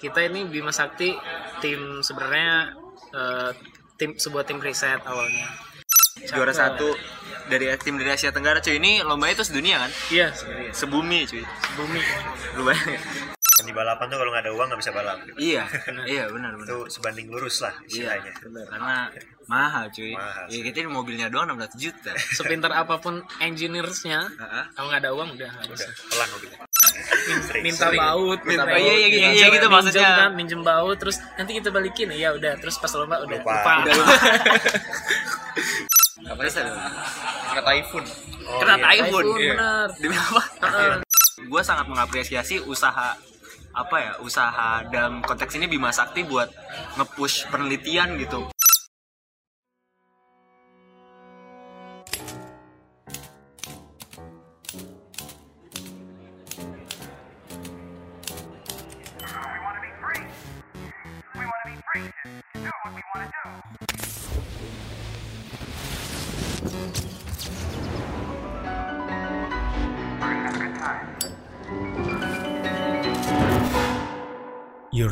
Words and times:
kita 0.00 0.24
ini 0.24 0.48
Bima 0.48 0.72
Sakti 0.72 1.12
tim 1.60 2.00
sebenarnya 2.00 2.72
eh, 3.12 3.50
tim 4.00 4.16
sebuah 4.16 4.48
tim 4.48 4.56
riset 4.58 5.04
awalnya. 5.04 5.46
juara 6.20 6.52
satu 6.52 6.92
dari 7.48 7.68
tim 7.80 7.96
dari 7.96 8.12
Asia 8.12 8.32
Tenggara 8.32 8.60
cuy. 8.60 8.76
Ini 8.80 9.04
lombanya 9.04 9.40
itu 9.40 9.44
sedunia 9.48 9.80
kan? 9.80 9.90
Iya, 10.12 10.28
sebenarnya. 10.32 10.72
sebumi 10.72 11.18
cuy. 11.28 11.44
Bumi. 11.76 12.00
lu 12.56 12.62
bayangin. 12.64 13.00
Di 13.60 13.76
balapan 13.76 14.08
tuh 14.08 14.16
kalau 14.16 14.30
nggak 14.32 14.44
ada 14.48 14.52
uang 14.56 14.66
nggak 14.72 14.80
bisa 14.80 14.92
balap 14.96 15.20
iya. 15.36 15.68
Iya 16.16 16.32
benar 16.32 16.56
benar. 16.56 16.64
Itu 16.64 16.78
sebanding 16.88 17.28
lurus 17.28 17.60
lah 17.60 17.76
iya 17.92 18.16
istilahnya. 18.16 18.32
karena 18.72 18.96
mahal 19.48 19.84
cuy. 19.92 20.16
Mahal. 20.16 20.44
ya 20.48 20.58
kita 20.64 20.76
ini 20.80 20.88
mobilnya 20.88 21.28
doang 21.28 21.52
16 21.52 21.76
juta. 21.76 22.12
Sepintar 22.16 22.72
apa 22.72 22.96
pun 22.96 23.20
engineersnya, 23.36 24.24
Heeh. 24.32 24.64
kalau 24.72 24.88
nggak 24.88 25.00
ada 25.04 25.12
uang 25.12 25.28
udah 25.36 25.50
nggak 25.60 25.68
bisa. 25.76 25.88
udah 25.88 26.08
pelan 26.08 26.28
mobilnya 26.32 26.58
minta 27.58 27.86
baut, 27.90 28.38
Minta- 28.42 28.64
baut, 28.64 28.76
iya, 28.76 28.92
iya, 28.92 28.98
iya, 28.98 29.08
minjem- 29.08 29.32
iya, 29.32 29.44
gitu 29.48 29.56
minjem 29.56 29.70
maksudnya. 29.72 30.10
kan, 30.16 30.30
minjem 30.32 30.60
baut, 30.60 30.96
terus 30.96 31.16
nanti 31.34 31.50
kita 31.54 31.68
balikin 31.68 32.08
ya 32.10 32.28
udah, 32.30 32.52
terus 32.56 32.76
pas 32.76 32.90
lomba 32.92 33.18
udah 33.18 33.36
Lupa. 33.36 33.52
lupa. 33.52 33.72
Udah 33.80 33.92
lupa. 33.94 34.14
apa 36.30 36.40
sih 36.46 36.60
kena 37.48 37.60
typhoon 37.64 38.04
Oh, 38.42 38.58
kena 38.58 38.74
iya. 38.74 38.82
typhoon 39.00 39.24
Typhoon, 39.24 39.48
bener. 39.48 39.86
demi 39.96 40.14
apa 40.14 40.40
gue 41.40 41.60
sangat 41.62 41.84
mengapresiasi 41.86 42.54
usaha 42.62 43.14
apa 43.70 43.94
ya 43.96 44.10
usaha 44.20 44.82
dalam 44.86 45.20
konteks 45.20 45.54
ini 45.54 45.66
Bima 45.66 45.88
Sakti 45.88 46.22
buat 46.22 46.46
nge-push 46.96 47.48
penelitian 47.48 48.14
gitu 48.16 48.46
You're 61.90 61.98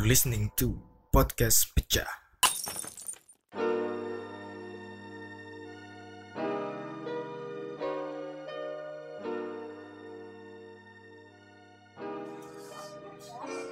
listening 0.07 0.55
to 0.55 0.79
Podcast 1.11 1.75
Pecah. 1.75 2.07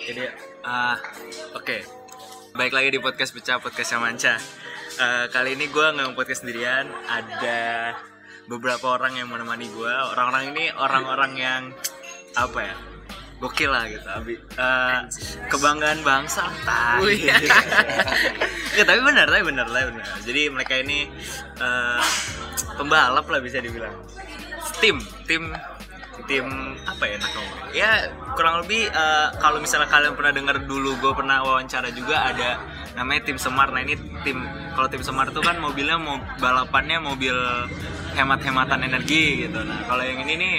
Jadi, 0.04 0.28
ah, 0.68 1.00
oke. 1.56 1.97
Baik 2.58 2.74
lagi 2.74 2.90
di 2.90 2.98
podcast 2.98 3.38
pecah 3.38 3.62
podcast 3.62 3.94
yang 3.94 4.02
manca. 4.02 4.34
Eh, 4.98 5.26
kali 5.30 5.54
ini 5.54 5.70
gue 5.70 5.86
nggak 5.94 6.18
podcast 6.18 6.42
sendirian. 6.42 6.90
Ada 7.06 7.94
beberapa 8.50 8.98
orang 8.98 9.14
yang 9.14 9.30
menemani 9.30 9.70
gue. 9.70 9.94
Orang-orang 9.94 10.58
ini 10.58 10.74
orang-orang 10.74 11.32
yang 11.38 11.62
apa 12.34 12.60
ya? 12.66 12.76
Gokil 13.38 13.70
lah 13.70 13.86
gitu. 13.86 14.10
Abi, 14.10 14.42
eh, 14.42 15.00
kebanggaan 15.54 16.02
bangsa. 16.02 16.50
Tai. 16.66 17.06
Wih. 17.06 17.30
ya, 18.82 18.84
tapi 18.90 19.06
benar, 19.06 19.30
tapi 19.30 19.44
benar, 19.46 19.70
tapi 19.70 19.94
benar. 19.94 20.08
Jadi 20.26 20.42
mereka 20.50 20.74
ini 20.82 21.06
eh, 21.62 22.02
pembalap 22.74 23.30
lah 23.30 23.38
bisa 23.38 23.62
dibilang. 23.62 23.94
Tim, 24.82 24.98
tim 25.30 25.54
tim 26.28 26.46
apa 26.84 27.04
ya 27.08 27.16
enak 27.18 27.32
ngomong? 27.32 27.58
ya 27.72 27.92
kurang 28.36 28.56
lebih 28.64 28.92
eh, 28.92 29.28
kalau 29.40 29.58
misalnya 29.64 29.88
kalian 29.88 30.14
pernah 30.14 30.34
dengar 30.36 30.58
dulu 30.68 31.00
gue 31.00 31.12
pernah 31.16 31.42
wawancara 31.42 31.90
juga 31.96 32.28
ada 32.30 32.60
namanya 32.94 33.30
tim 33.30 33.38
Semar. 33.40 33.70
Nah 33.72 33.82
ini 33.82 33.96
tim 34.26 34.44
kalau 34.76 34.92
tim 34.92 35.02
Semar 35.02 35.32
tuh 35.32 35.42
kan 35.42 35.58
mobilnya 35.58 35.98
mau 35.98 36.20
balapannya 36.42 37.00
mobil 37.00 37.34
hemat-hematan 38.14 38.84
energi 38.84 39.48
gitu. 39.48 39.62
Nah 39.64 39.88
kalau 39.88 40.04
yang 40.04 40.22
ini 40.26 40.34
nih 40.36 40.54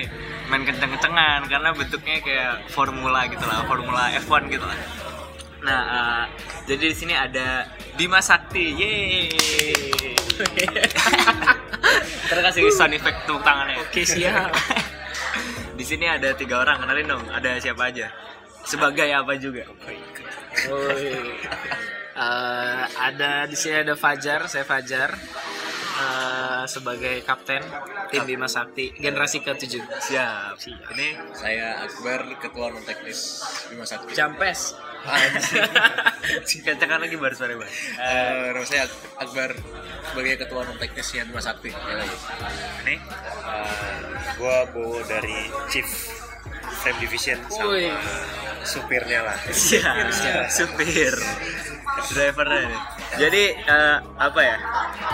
main 0.48 0.64
kenceng-kencengan 0.64 1.44
karena 1.50 1.68
bentuknya 1.76 2.16
kayak 2.24 2.54
formula 2.72 3.28
gitu 3.28 3.44
lah 3.44 3.66
formula 3.68 4.08
F1 4.16 4.42
gitu 4.48 4.64
lah. 4.64 4.78
Nah 5.62 5.80
eh, 5.84 6.24
jadi 6.70 6.84
di 6.90 6.96
sini 6.96 7.14
ada 7.18 7.68
Bima 7.98 8.22
Sakti 8.22 8.64
yeay! 8.78 9.26
Terus 12.28 12.42
kasih 12.44 12.62
sound 12.70 12.94
effect 12.94 13.26
tepuk 13.26 13.42
tangannya. 13.42 13.82
Oke, 13.82 14.06
siap. 14.06 14.54
di 15.78 15.84
sini 15.86 16.10
ada 16.10 16.34
tiga 16.34 16.66
orang 16.66 16.82
kenalin 16.82 17.06
dong 17.06 17.24
ada 17.30 17.54
siapa 17.62 17.94
aja 17.94 18.10
sebagai 18.66 19.06
apa 19.14 19.38
juga 19.38 19.62
Woi. 20.66 21.14
Eh, 22.18 22.84
ada 22.98 23.46
di 23.46 23.54
sini 23.54 23.86
ada 23.86 23.94
Fajar, 23.94 24.50
saya 24.50 24.66
Fajar. 24.66 25.14
Eh, 25.98 26.64
sebagai 26.70 27.26
kapten 27.26 27.58
tim 28.14 28.22
Bima 28.22 28.46
Sakti 28.46 28.94
generasi 28.94 29.42
ke-7. 29.42 29.82
siap. 29.98 30.54
Ini 30.94 31.34
saya 31.34 31.82
Akbar 31.82 32.38
ketua 32.38 32.70
non 32.70 32.86
teknis 32.86 33.42
Bima 33.66 33.82
Sakti. 33.82 34.14
Jampes. 34.14 34.78
kencangkan 36.66 37.06
lagi 37.06 37.14
baru 37.14 37.34
suara 37.34 37.54
bang 37.54 37.70
Eh, 37.98 38.46
nama 38.54 38.66
saya 38.66 38.84
Akbar 39.18 39.58
sebagai 40.10 40.46
ketua 40.46 40.70
non 40.70 40.78
teknisnya 40.78 41.26
Bima 41.26 41.42
Sakti. 41.42 41.74
Ya 41.74 41.94
lagi 41.98 42.16
ini? 42.86 42.94
gue 44.38 44.58
bawa 44.70 45.02
dari 45.10 45.50
chief 45.66 45.88
frame 46.70 46.98
division 47.00 47.38
sama 47.48 47.72
Wih. 47.72 47.92
supirnya 48.62 49.20
lah. 49.24 49.36
Siap 49.48 50.48
supir. 50.56 51.14
Drivernya 51.98 52.70
nih 52.70 52.80
jadi 53.18 53.42
eh, 53.58 53.96
apa 54.20 54.40
ya? 54.44 54.56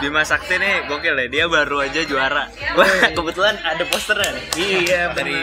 Bima 0.03 0.27
Sakti 0.27 0.61
nih 0.61 0.85
gokil 0.91 1.17
ya. 1.17 1.27
Dia 1.31 1.45
baru 1.49 1.81
aja 1.81 2.03
juara. 2.05 2.51
Wah 2.75 3.09
kebetulan 3.15 3.57
ada 3.63 3.85
posternya 3.87 4.35
nih. 4.35 4.45
Iya, 4.59 5.03
dari 5.17 5.39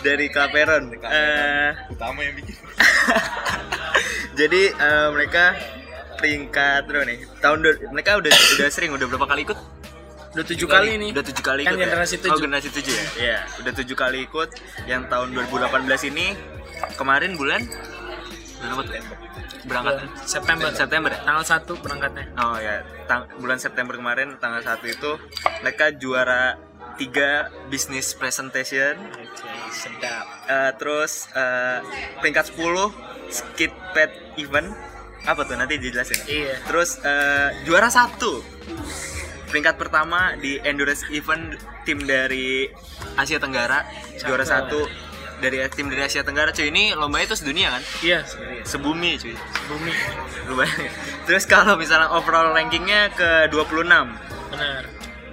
dari 0.00 0.26
Klaperon 0.30 0.94
Eh, 0.94 1.70
utama 1.90 2.22
yang 2.24 2.38
bikin. 2.38 2.54
Jadi 4.38 4.62
eh, 4.70 5.08
mereka 5.10 5.58
peringkat 6.16 6.86
nih? 6.86 7.18
Tahun 7.42 7.58
mereka 7.92 8.22
udah 8.22 8.32
udah 8.32 8.68
sering 8.70 8.94
udah 8.94 9.06
berapa 9.10 9.26
kali 9.26 9.42
ikut 9.44 9.58
Udah 10.28 10.44
tujuh 10.44 10.66
kali 10.66 10.88
nih. 10.96 11.10
udah 11.10 11.24
tujuh 11.24 11.40
kali 11.42 11.62
Kan 11.62 11.70
ikut 11.70 11.78
ya? 11.78 11.84
generasi 11.86 12.14
oh 12.14 12.22
tujuh. 12.22 12.40
generasi 12.42 12.68
tujuh 12.70 12.92
ya 12.92 13.04
iya 13.18 13.38
udah 13.58 13.72
tujuh 13.74 13.96
kali 13.96 14.18
ikut 14.22 14.48
yang 14.84 15.02
tahun 15.06 15.28
2018 15.32 15.72
ini 16.06 16.26
kemarin 16.94 17.32
bulan 17.34 17.62
bulan 18.58 18.70
apa 18.70 18.82
tuh? 18.82 18.92
berangkat 19.60 19.94
Bulan 19.98 20.24
September. 20.24 20.68
September 20.72 21.10
ya 21.10 21.20
Tanggal 21.22 21.44
1 21.44 21.76
berangkatnya. 21.78 22.24
oh 22.36 22.56
ya 22.58 22.74
tang- 23.04 23.28
bulan 23.36 23.58
September 23.58 23.94
kemarin 23.94 24.28
tanggal 24.36 24.62
1 24.62 24.80
itu 24.86 25.10
mereka 25.60 25.84
juara 25.92 26.56
tiga 26.94 27.30
business 27.66 28.10
presentation 28.12 28.96
Oke, 28.98 29.24
sedap. 29.70 30.24
Eh, 30.46 30.72
terus 30.74 31.12
eh, 31.32 31.78
peringkat 32.18 32.50
10 32.50 32.60
skid 33.30 33.72
pad 33.92 34.08
event 34.36 34.72
apa 35.22 35.42
tuh 35.42 35.54
nanti 35.54 35.76
dijelasin 35.76 36.16
Iya. 36.24 36.54
terus 36.64 36.98
eh, 37.00 37.48
juara 37.62 37.88
satu 37.88 38.40
peringkat 39.48 39.74
pertama 39.76 40.36
di 40.36 40.60
endurance 40.62 41.04
event 41.10 41.56
tim 41.82 42.04
dari 42.04 42.68
Asia 43.16 43.40
Tenggara 43.40 43.84
juara 44.20 44.44
satu 44.44 44.84
dari 45.38 45.62
tim 45.70 45.88
dari 45.88 46.02
Asia 46.04 46.22
Tenggara 46.22 46.50
cuy 46.50 46.68
ini 46.68 46.92
lombanya 46.92 47.30
itu 47.32 47.36
sedunia 47.38 47.70
kan 47.72 47.82
Iya, 48.02 48.20
sebumi 48.62 49.16
cuy 49.16 49.34
Bumi. 49.68 49.92
lu 50.50 50.52
bayangin 50.56 50.90
terus 51.24 51.44
kalau 51.46 51.74
misalnya 51.74 52.10
overall 52.12 52.52
rankingnya 52.52 53.12
ke 53.14 53.48
26 53.50 53.88
Benar. 54.48 54.82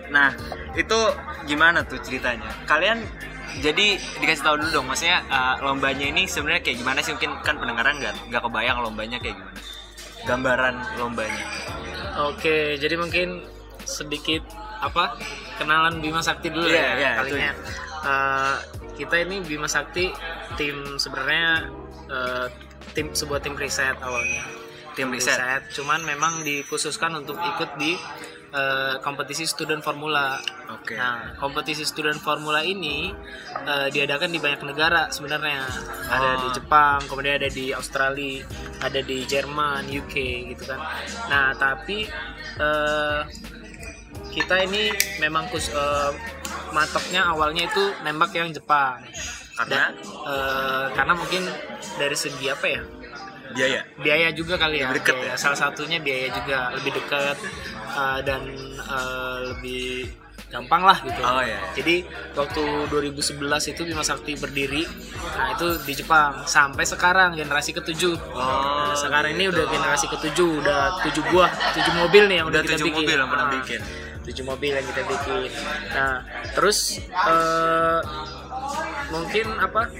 Nah, 0.05 0.29
itu 0.77 0.99
gimana 1.49 1.81
tuh 1.81 1.97
ceritanya? 1.97 2.45
Kalian 2.69 3.01
jadi 3.63 3.97
dikasih 4.19 4.43
tahu 4.43 4.59
dulu 4.59 4.69
dong, 4.69 4.87
maksudnya 4.91 5.23
uh, 5.31 5.55
lombanya 5.63 6.05
ini 6.05 6.27
sebenarnya 6.27 6.61
kayak 6.61 6.77
gimana 6.83 6.99
sih? 7.01 7.15
Mungkin 7.15 7.31
kan 7.41 7.55
pendengaran 7.57 7.97
nggak 7.97 8.13
nggak 8.29 8.41
kebayang 8.43 8.83
lombanya 8.83 9.17
kayak 9.17 9.39
gimana? 9.39 9.57
Gambaran 10.27 10.75
lombanya. 10.99 11.43
Oke, 12.27 12.75
jadi 12.77 12.95
mungkin 12.99 13.43
sedikit 13.85 14.41
apa 14.81 15.15
kenalan 15.57 16.03
Bima 16.03 16.19
Sakti 16.19 16.51
dulu 16.51 16.67
Iya, 16.67 16.81
ya 16.81 16.93
iya, 16.99 17.11
kalinya. 17.23 17.51
Eh, 18.05 18.55
kita 18.95 19.15
ini 19.23 19.41
Bima 19.41 19.65
Sakti 19.65 20.11
tim 20.59 20.99
sebenarnya 20.99 21.69
eh, 22.11 22.47
tim 22.93 23.09
sebuah 23.11 23.39
tim 23.41 23.55
riset 23.55 23.97
awalnya. 24.01 24.43
Tim 24.95 25.11
riset. 25.11 25.67
cuman 25.75 26.07
memang 26.07 26.43
dikhususkan 26.47 27.19
untuk 27.19 27.35
ikut 27.35 27.75
di 27.75 27.99
eh, 28.55 28.95
kompetisi 29.03 29.43
student 29.43 29.83
formula. 29.83 30.39
Oke. 30.71 30.95
Nah, 30.95 31.35
kompetisi 31.35 31.83
student 31.83 32.15
formula 32.15 32.63
ini 32.63 33.11
eh, 33.65 33.87
diadakan 33.91 34.31
di 34.31 34.39
banyak 34.39 34.63
negara 34.63 35.11
sebenarnya. 35.11 35.59
Ada 36.07 36.27
Oh. 36.29 36.41
di 36.45 36.47
Jepang, 36.55 36.99
kemudian 37.11 37.35
ada 37.35 37.49
di 37.51 37.75
Australia, 37.75 38.45
ada 38.79 38.99
di 39.03 39.27
Jerman, 39.27 39.91
UK 39.91 40.15
gitu 40.55 40.63
kan. 40.71 40.79
Nah, 41.27 41.51
tapi 41.59 42.07
eh, 42.55 43.19
kita 44.35 44.55
ini 44.61 44.91
memang 45.17 45.47
kus, 45.47 45.71
eh, 45.71 46.11
matoknya 46.69 47.23
awalnya 47.25 47.65
itu 47.65 47.83
nembak 48.03 48.31
yang 48.31 48.51
Jepang. 48.51 48.99
Karena 49.55 49.87
Dan, 49.87 49.91
eh, 50.27 50.85
karena 50.91 51.13
mungkin 51.15 51.41
dari 51.95 52.13
segi 52.13 52.45
apa 52.47 52.67
ya? 52.67 52.81
biaya 53.47 53.87
biaya 53.95 54.27
juga 54.35 54.59
kali 54.59 54.83
ya, 54.83 54.91
Lebih 54.91 54.99
deket 54.99 55.15
biaya. 55.15 55.31
ya? 55.31 55.35
salah 55.37 55.55
satunya 55.55 55.97
biaya 55.97 56.27
juga 56.27 56.75
lebih 56.75 56.91
dekat 56.91 57.37
uh, 57.87 58.19
dan 58.19 58.41
uh, 58.83 59.37
lebih 59.47 60.11
gampang 60.45 60.83
lah 60.83 60.99
gitu 60.99 61.21
Oh, 61.23 61.39
iya, 61.39 61.55
iya. 61.55 61.59
jadi 61.71 61.95
waktu 62.35 62.61
2011 62.91 63.39
itu 63.71 63.81
Bima 63.85 64.03
Sakti 64.03 64.35
berdiri 64.35 64.83
nah 65.31 65.55
itu 65.55 65.71
di 65.79 65.93
Jepang 65.95 66.43
sampai 66.43 66.83
sekarang 66.83 67.31
generasi 67.33 67.71
ketujuh 67.71 68.19
Oh, 68.33 68.91
Nah, 68.91 68.97
sekarang 68.97 69.31
ini 69.31 69.47
gitu. 69.47 69.55
udah 69.55 69.65
generasi 69.71 70.05
ketujuh 70.09 70.49
udah 70.59 70.79
tujuh 71.07 71.23
buah 71.31 71.51
tujuh 71.71 71.93
mobil 71.95 72.23
nih 72.27 72.35
yang 72.39 72.47
Udah 72.47 72.59
udah, 72.59 72.61
kita 72.61 72.75
tujuh 72.75 72.87
bikin 72.87 72.99
mobil 72.99 73.15
yang 73.15 73.29
pernah 73.29 73.47
Ah, 73.47 73.53
bikin. 73.55 73.79
Tujuh 74.25 74.45
mobil 74.45 74.73
yang 74.73 74.85
kita 74.89 75.01
bikin. 75.05 75.49
Nah 75.93 76.25
terus 76.57 76.99
eh, 77.05 78.01
mungkin 79.13 79.47
apa 79.61 79.93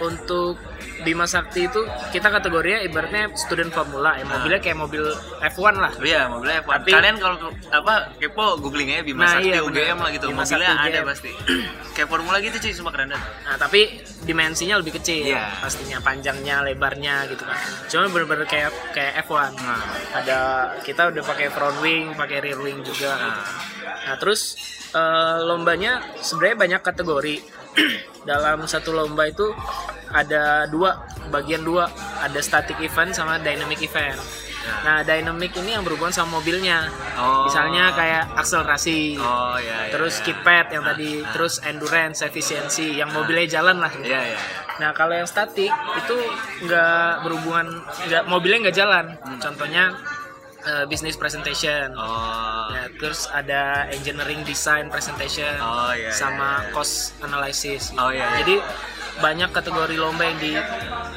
untuk 0.00 0.56
Bima 1.00 1.24
Sakti 1.24 1.64
itu 1.64 1.80
kita 2.10 2.28
kategorinya 2.28 2.80
ibaratnya 2.82 3.32
student 3.32 3.68
formula 3.68 4.16
ya 4.16 4.24
mobilnya 4.24 4.60
kayak 4.60 4.76
mobil 4.76 5.00
F1 5.40 5.74
lah 5.74 5.92
Iya, 5.96 6.28
mobilnya 6.28 6.60
F1. 6.60 6.72
Tapi- 6.78 6.92
Kalian 6.92 7.16
kalau 7.16 7.36
apa 7.70 7.94
kepo 8.16 8.44
googling 8.58 8.88
aja 8.90 9.02
Bima 9.02 9.24
Nah, 9.24 9.32
Sakti 9.34 9.48
iya, 9.48 9.60
UGM 9.60 9.96
lah 9.96 10.10
gitu. 10.10 10.26
Bima 10.28 10.42
mobilnya 10.42 10.68
Sakti 10.68 10.84
ada 10.86 10.98
UGM. 10.98 11.06
pasti. 11.08 11.30
Kayak 11.94 12.08
formula 12.08 12.36
gitu 12.38 12.56
cuy, 12.58 12.72
semua 12.72 12.92
keren 12.92 13.08
banget. 13.08 13.32
Nah, 13.42 13.56
tapi 13.56 13.80
dimensinya 14.22 14.76
lebih 14.76 14.92
kecil 14.94 15.24
Iya. 15.26 15.44
pastinya 15.58 15.98
panjangnya, 16.00 16.56
lebarnya 16.62 17.28
gitu 17.28 17.42
kan. 17.42 17.58
Cuma 17.88 18.08
bener-bener 18.08 18.44
kayak 18.44 18.68
kayak 18.90 19.12
F1. 19.22 19.52
Nah. 19.56 19.80
Ada 20.14 20.38
kita 20.80 21.08
udah 21.08 21.22
pakai 21.22 21.48
front 21.48 21.80
wing, 21.80 22.12
pakai 22.12 22.40
rear 22.40 22.56
wing 22.56 22.80
juga. 22.80 23.12
Nah. 23.14 23.40
Nah, 24.04 24.16
terus 24.16 24.56
eh, 24.90 25.38
lombanya 25.40 26.02
sebenarnya 26.18 26.56
banyak 26.58 26.80
kategori. 26.82 27.36
Dalam 28.28 28.66
satu 28.68 28.92
lomba 28.92 29.26
itu 29.28 29.48
ada 30.10 30.66
dua, 30.68 31.06
bagian 31.30 31.62
dua, 31.62 31.88
ada 32.20 32.40
static 32.42 32.76
event 32.82 33.14
sama 33.14 33.38
dynamic 33.40 33.80
event. 33.80 34.18
Nah, 34.84 35.00
dynamic 35.00 35.56
ini 35.56 35.72
yang 35.72 35.82
berhubungan 35.82 36.12
sama 36.12 36.36
mobilnya. 36.38 36.84
Oh. 37.16 37.48
Misalnya 37.48 37.96
kayak 37.96 38.36
akselerasi, 38.36 39.16
Oh 39.16 39.56
iya 39.56 39.88
iya. 39.88 39.92
terus 39.92 40.20
keep 40.20 40.36
pad 40.44 40.68
yang 40.68 40.84
tadi, 40.84 41.24
terus 41.32 41.64
endurance, 41.64 42.20
efisiensi, 42.20 43.00
yang 43.00 43.08
mobilnya 43.10 43.60
jalan 43.60 43.80
lah. 43.80 43.88
Gitu. 43.88 44.12
Iya 44.12 44.36
iya. 44.36 44.38
Nah 44.80 44.90
kalau 44.92 45.16
yang 45.16 45.28
statik 45.28 45.72
itu 45.72 46.16
nggak 46.64 47.24
berhubungan, 47.24 47.66
nggak 48.08 48.22
mobilnya 48.28 48.68
nggak 48.68 48.76
jalan. 48.76 49.04
Contohnya 49.40 49.96
eh, 50.66 50.84
business 50.88 51.16
presentation. 51.16 51.92
Oh. 51.96 52.68
Ya, 52.70 52.86
terus 53.00 53.26
ada 53.32 53.88
engineering 53.90 54.44
design 54.46 54.88
presentation 54.92 55.50
Oh, 55.58 55.92
iya, 55.92 56.12
sama 56.12 56.64
iya, 56.64 56.68
iya. 56.68 56.74
cost 56.74 56.94
analysis. 57.24 57.90
Oh, 57.96 58.10
iya, 58.12 58.24
iya. 58.24 58.36
Jadi 58.44 58.56
banyak 59.20 59.50
kategori 59.52 59.96
lomba 60.00 60.22
yang 60.24 60.38
di 60.40 60.52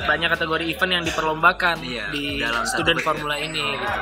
banyak 0.04 0.30
kategori 0.36 0.66
event 0.76 0.92
yang 0.92 1.04
diperlombakan 1.08 1.80
Iya, 1.80 2.12
di 2.12 2.44
dalam 2.44 2.68
student 2.68 3.00
week, 3.00 3.06
formula 3.08 3.36
ini 3.40 3.64
gitu. 3.80 4.00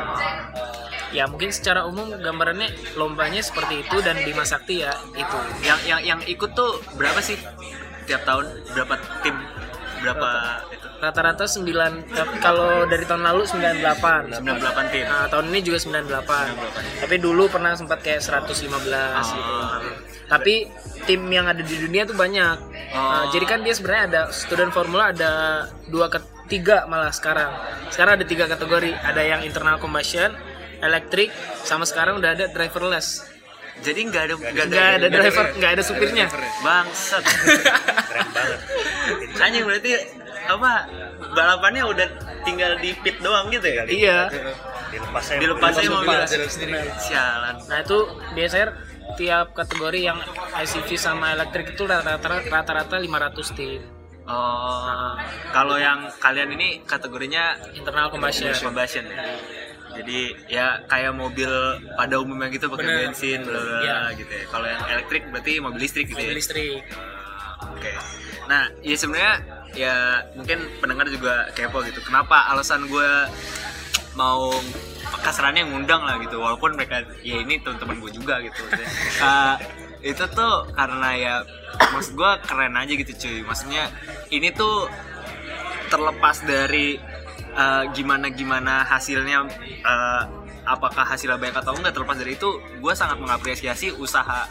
Ya 1.12 1.28
mungkin 1.28 1.52
secara 1.52 1.84
umum 1.84 2.08
gambarannya 2.24 2.96
lombanya 2.96 3.44
seperti 3.44 3.84
itu 3.84 4.00
dan 4.00 4.16
Bima 4.24 4.48
Sakti 4.48 4.82
ya 4.82 4.96
itu. 5.12 5.38
Yang 5.62 5.80
yang 5.86 6.02
yang 6.02 6.20
ikut 6.24 6.56
tuh 6.56 6.80
berapa 6.96 7.20
sih? 7.20 7.36
Tiap 8.08 8.24
tahun 8.24 8.48
berapa 8.74 8.96
tim? 9.22 9.36
Berapa? 10.02 10.30
Rata-rata 11.02 11.50
9 11.50 11.66
eh, 11.66 12.28
kalau 12.46 12.86
dari 12.86 13.10
tahun 13.10 13.26
lalu 13.26 13.50
98. 13.50 14.38
98 14.38 14.94
tim. 14.94 15.06
Nah, 15.10 15.26
tahun 15.34 15.50
ini 15.50 15.60
juga 15.66 15.82
98. 15.82 17.02
Tapi 17.02 17.16
dulu 17.18 17.50
pernah 17.50 17.74
sempat 17.74 18.06
kayak 18.06 18.22
115 18.22 18.62
gitu. 19.34 19.54
Tapi 20.30 20.70
tim 21.10 21.26
yang 21.34 21.50
ada 21.50 21.66
di 21.66 21.74
dunia 21.74 22.06
tuh 22.06 22.14
banyak. 22.14 22.58
Nah, 22.94 23.34
jadi 23.34 23.46
kan 23.50 23.66
dia 23.66 23.74
sebenarnya 23.74 24.04
ada 24.14 24.22
student 24.30 24.70
formula 24.70 25.10
ada 25.10 25.66
dua 25.90 26.06
ke 26.14 26.22
tiga 26.46 26.86
malah 26.86 27.10
sekarang. 27.10 27.50
Sekarang 27.90 28.22
ada 28.22 28.26
tiga 28.30 28.46
kategori. 28.46 28.94
Ada 28.94 29.22
yang 29.26 29.42
internal 29.42 29.82
combustion, 29.82 30.38
electric, 30.86 31.34
sama 31.66 31.90
sekarang 31.90 32.22
udah 32.22 32.38
ada 32.38 32.46
driverless. 32.54 33.26
Jadi 33.82 34.06
nggak 34.14 34.24
ada 34.30 34.36
nggak 34.38 34.66
Nggak 34.70 34.90
ada 35.02 35.08
driver, 35.10 35.46
nggak 35.58 35.72
ada 35.74 35.84
supirnya. 35.84 36.28
Bangsat. 36.62 37.26
keren 38.12 38.30
banget 38.36 38.60
Anjing 39.42 39.64
berarti 39.66 39.92
apa 40.54 40.74
balapannya 41.30 41.84
udah 41.86 42.08
tinggal 42.42 42.76
di 42.76 42.92
pit 42.96 43.18
doang 43.20 43.48
gitu 43.48 43.64
ya 43.64 43.76
kali? 43.80 43.90
Iya. 43.98 44.20
dilepas 44.90 45.24
aja 45.26 45.40
Dilepas 45.40 45.74
aja 45.74 45.88
mobil. 45.88 46.10
Dilepas. 46.10 46.30
jalan 46.30 46.50
sendiri 46.50 46.74
Sialan. 46.98 47.56
Nah 47.66 47.78
itu 47.80 47.98
biasanya 48.32 48.68
tiap 49.14 49.48
kategori 49.52 50.00
yang 50.02 50.20
ICV 50.54 50.90
sama 50.94 51.32
elektrik 51.32 51.72
itu 51.72 51.84
rata-rata 51.84 52.28
rata-rata 52.44 52.96
500 52.96 53.08
tim 53.54 53.82
Oh. 54.24 55.18
Kalau 55.50 55.76
yang 55.76 56.08
kalian 56.16 56.54
ini 56.54 56.86
kategorinya 56.86 57.52
internal 57.74 58.08
combustion. 58.08 58.54
combustion 58.54 59.04
ya. 59.04 59.18
Jadi 59.92 60.20
ya 60.48 60.66
kayak 60.86 61.12
mobil 61.14 61.52
pada 61.92 62.16
umumnya 62.16 62.48
gitu 62.48 62.70
pakai 62.70 62.86
Bener. 62.86 63.00
bensin 63.10 63.44
bla 63.44 63.60
Iya. 63.82 63.98
gitu 64.16 64.32
ya. 64.32 64.46
Kalau 64.48 64.64
yang 64.66 64.82
elektrik 64.88 65.24
berarti 65.28 65.60
mobil 65.60 65.80
listrik 65.80 66.06
gitu 66.06 66.16
Mobil 66.18 66.32
ya. 66.32 66.38
listrik. 66.38 66.80
Ah, 66.88 67.68
Oke. 67.68 67.92
Nah, 68.46 68.72
ya 68.80 68.96
sebenarnya 68.96 69.34
ya 69.74 70.26
mungkin 70.36 70.68
pendengar 70.80 71.08
juga 71.08 71.50
kepo 71.56 71.84
gitu. 71.88 72.04
Kenapa 72.04 72.52
alasan 72.52 72.88
gue 72.88 73.12
mau 74.16 74.52
kasarannya 75.24 75.68
ngundang 75.68 76.04
lah 76.04 76.20
gitu 76.20 76.40
walaupun 76.40 76.76
mereka 76.76 77.04
ya 77.24 77.40
ini 77.40 77.60
teman-teman 77.64 78.00
gue 78.00 78.12
juga 78.16 78.40
gitu 78.44 78.64
Eh, 79.22 79.56
itu 80.02 80.24
tuh 80.34 80.66
karena 80.74 81.10
ya 81.14 81.36
maksud 81.94 82.18
gue 82.18 82.32
keren 82.50 82.74
aja 82.74 82.90
gitu 82.90 83.12
cuy 83.22 83.46
maksudnya 83.46 83.86
ini 84.34 84.50
tuh 84.50 84.90
terlepas 85.94 86.42
dari 86.42 86.98
eh, 87.54 87.84
gimana 87.94 88.34
gimana 88.34 88.82
hasilnya 88.82 89.46
eh, 89.86 90.24
apakah 90.66 91.06
hasilnya 91.06 91.38
baik 91.38 91.54
atau 91.62 91.78
enggak 91.78 91.94
terlepas 91.94 92.18
dari 92.18 92.34
itu 92.34 92.50
gue 92.82 92.94
sangat 92.98 93.22
mengapresiasi 93.22 93.94
usaha 93.94 94.50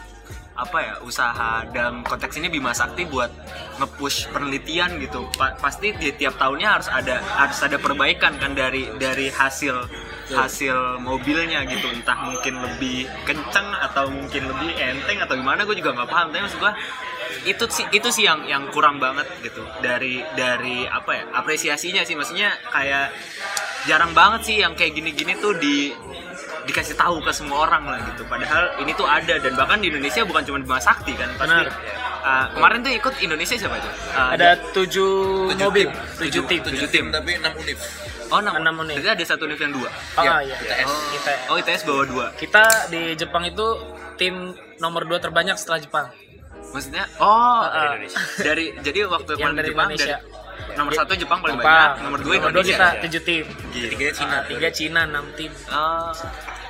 apa 0.61 0.77
ya 0.77 0.93
usaha 1.01 1.65
dalam 1.73 2.05
konteks 2.05 2.37
ini 2.37 2.53
Bima 2.53 2.69
Sakti 2.69 3.09
buat 3.09 3.33
nge-push 3.81 4.29
penelitian 4.29 5.01
gitu. 5.01 5.25
Pa- 5.33 5.57
pasti 5.57 5.89
di 5.97 6.13
tiap 6.13 6.37
tahunnya 6.37 6.69
harus 6.69 6.87
ada 6.93 7.17
harus 7.17 7.57
ada 7.65 7.81
perbaikan 7.81 8.37
kan 8.37 8.53
dari 8.53 8.85
dari 9.01 9.33
hasil 9.33 9.73
hasil 10.29 11.01
mobilnya 11.01 11.65
gitu. 11.65 11.89
Entah 11.89 12.29
mungkin 12.29 12.61
lebih 12.61 13.09
kenceng 13.25 13.73
atau 13.73 14.13
mungkin 14.13 14.53
lebih 14.53 14.77
enteng 14.77 15.17
atau 15.25 15.33
gimana 15.33 15.65
gue 15.65 15.73
juga 15.73 15.97
nggak 15.97 16.09
paham. 16.13 16.29
Tapi 16.29 16.41
maksud 16.45 16.59
gue 16.61 16.73
itu 17.49 17.65
sih 17.73 17.85
itu 17.89 18.09
sih 18.13 18.29
yang 18.29 18.45
yang 18.45 18.69
kurang 18.69 19.01
banget 19.01 19.25
gitu. 19.41 19.65
Dari 19.81 20.21
dari 20.37 20.85
apa 20.85 21.11
ya 21.17 21.23
apresiasinya 21.33 22.05
sih. 22.05 22.13
Maksudnya 22.13 22.53
kayak 22.69 23.09
jarang 23.89 24.13
banget 24.13 24.41
sih 24.45 24.55
yang 24.61 24.77
kayak 24.77 24.93
gini-gini 24.93 25.33
tuh 25.41 25.57
di 25.57 25.89
dikasih 26.63 26.93
tahu 26.93 27.17
ke 27.19 27.31
semua 27.31 27.65
orang 27.65 27.83
lah 27.85 27.99
gitu 28.05 28.21
padahal 28.23 28.63
ini 28.77 28.91
tuh 28.91 29.03
ada 29.03 29.35
dan 29.35 29.53
bahkan 29.53 29.77
di 29.77 29.87
Indonesia 29.87 30.21
bukan 30.21 30.41
cuma 30.41 30.57
Bima 30.57 30.77
Sakti 30.77 31.13
kan 31.13 31.29
pasti 31.35 31.49
Benar. 31.51 31.67
Uh, 32.21 32.45
kemarin 32.53 32.77
tuh 32.79 32.91
ikut 32.91 33.13
Indonesia 33.19 33.55
siapa 33.55 33.75
aja 33.75 33.89
Uh, 34.11 34.29
Ada 34.31 34.49
tujuh 34.71 35.11
Tujuh 35.49 35.57
mobil, 35.63 35.87
tim. 35.87 35.91
tujuh 36.19 36.43
tim. 36.45 36.61
tujuh 36.61 36.87
tim. 36.87 37.05
tapi 37.09 37.33
enam 37.35 37.53
univ 37.55 37.77
oh 38.27 38.37
enam 38.37 38.53
enam 38.57 38.73
unit. 38.79 38.95
Berarti 38.95 39.11
ada 39.11 39.25
satu 39.27 39.43
univ 39.43 39.57
yang 39.57 39.73
dua 39.73 39.89
Ah 40.15 40.39
iya. 40.39 40.53
ITS. 40.53 40.85
oh, 40.85 40.99
ITS. 41.11 41.39
oh 41.47 41.55
ITS 41.57 41.81
bawa 41.83 42.03
dua 42.05 42.25
Kita 42.33 42.63
di 42.87 43.15
Jepang 43.15 43.43
itu 43.43 43.65
tim 44.15 44.53
nomor 44.77 45.03
2 45.03 45.17
terbanyak 45.17 45.55
setelah 45.55 45.79
Jepang. 45.79 46.07
maksudnya 46.69 47.09
oh 47.17 47.61
Ah, 47.63 47.91
Indonesia. 47.91 48.21
dari 48.39 48.65
jadi 48.77 48.99
waktu 49.07 49.31
Yang 49.33 49.39
kemarin 49.39 49.51
di 49.51 49.57
dari 49.57 49.69
Jepang 49.71 49.87
Indonesia. 49.89 50.15
dari 50.15 50.40
nomor 50.73 50.91
satu 50.93 51.13
Jepang 51.13 51.39
paling 51.39 51.57
Jepang. 51.57 51.67
banyak. 51.67 52.03
Nomor 52.03 52.19
dua 52.19 52.33
Nomor 52.37 52.49
dua 52.51 52.61
Indonesia. 52.61 52.77
kita 52.77 52.87
tujuh 53.03 53.21
tim. 53.21 53.45
tiga 53.71 54.09
Cina. 54.11 54.29
Nah, 54.31 54.41
tiga 54.45 54.69
Cina, 54.69 55.01
enam 55.05 55.25
tim. 55.35 55.51
Oh. 55.67 56.11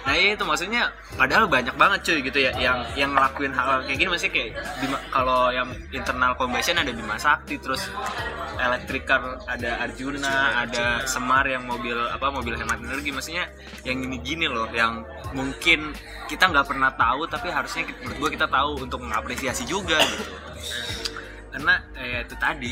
Nah 0.01 0.17
iya 0.17 0.33
itu 0.33 0.41
maksudnya 0.41 0.89
padahal 1.13 1.45
banyak 1.45 1.77
banget 1.77 1.99
cuy 2.01 2.25
gitu 2.25 2.41
ya 2.41 2.49
yang 2.57 2.81
yang 2.97 3.13
ngelakuin 3.13 3.53
hal 3.53 3.85
kayak 3.85 4.01
gini. 4.01 4.09
Masih 4.09 4.33
kayak 4.33 4.57
kalau 5.07 5.53
yang 5.53 5.69
internal 5.93 6.33
combustion 6.33 6.73
ada 6.73 6.89
Bima 6.89 7.21
Sakti 7.21 7.61
terus 7.61 7.85
elektrikar 8.57 9.21
ada 9.45 9.77
Arjuna. 9.79 10.65
ada 10.65 11.05
Semar 11.05 11.45
yang 11.45 11.69
mobil 11.69 11.93
apa 11.93 12.33
mobil 12.33 12.57
hemat 12.57 12.81
energi. 12.81 13.13
Maksudnya 13.13 13.45
yang 13.85 14.01
gini-gini 14.01 14.49
loh 14.49 14.65
yang 14.73 15.05
mungkin 15.37 15.93
kita 16.25 16.49
nggak 16.49 16.65
pernah 16.65 16.89
tahu 16.97 17.29
tapi 17.29 17.53
harusnya 17.53 17.85
kita- 17.85 18.01
menurut 18.01 18.17
gua 18.17 18.29
kita 18.33 18.47
tahu 18.49 18.71
untuk 18.81 18.99
mengapresiasi 19.05 19.69
juga 19.69 20.01
gitu. 20.01 20.33
Karena 21.51 21.77
eh, 21.93 22.25
itu 22.25 22.35
tadi 22.37 22.71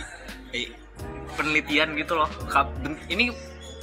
eh, 0.50 0.66
penelitian 1.40 1.96
gitu 1.96 2.20
loh. 2.20 2.28
Ini 3.08 3.32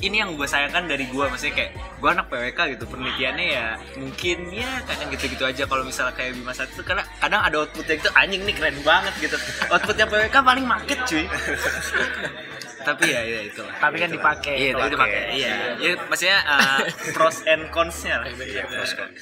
ini 0.04 0.20
yang 0.20 0.36
gue 0.36 0.44
sayangkan 0.44 0.84
dari 0.92 1.08
gue 1.08 1.24
maksudnya 1.24 1.56
kayak 1.56 1.72
gue 1.72 2.10
anak 2.12 2.28
PWK 2.28 2.58
gitu 2.76 2.84
penelitiannya 2.84 3.46
ya 3.48 3.66
mungkin 3.96 4.38
ya 4.52 4.68
kadang 4.84 5.08
gitu-gitu 5.08 5.44
aja 5.48 5.64
kalau 5.64 5.88
misalnya 5.88 6.12
kayak 6.12 6.36
Bima 6.36 6.52
Sakti 6.52 6.76
tuh 6.76 6.84
karena 6.84 7.00
kadang 7.16 7.40
ada 7.40 7.64
outputnya 7.64 7.96
itu 7.96 8.10
anjing 8.12 8.44
nih 8.44 8.54
keren 8.60 8.76
banget 8.84 9.14
gitu. 9.24 9.36
Outputnya 9.72 10.04
PWK 10.04 10.36
paling 10.36 10.66
market 10.68 10.98
cuy. 11.08 11.24
Tapi 12.86 13.02
ya 13.10 13.20
ya 13.24 13.40
itu 13.50 13.64
Tapi 13.82 13.96
kan 13.98 14.10
dipakai. 14.14 14.54
iya 14.62 14.72
tapi 14.78 14.90
dipakai. 14.94 15.22
iya. 15.34 15.54
Ya 15.82 15.90
maksudnya 16.06 16.38
uh, 16.46 16.80
pros 17.18 17.42
and 17.48 17.66
cons-nya 17.74 18.22
lah. 18.22 18.30
Iya, 18.30 18.62
pros 18.68 18.92
cons. 18.94 19.20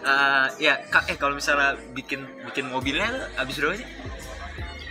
Uh, 0.00 0.46
ya 0.62 0.78
kak 0.88 1.10
eh 1.10 1.18
kalau 1.18 1.34
misalnya 1.34 1.74
bikin 1.92 2.22
bikin 2.46 2.70
mobilnya 2.70 3.10
tuh 3.10 3.24
habis 3.34 3.54
berapa 3.58 3.74
sih? 3.82 3.88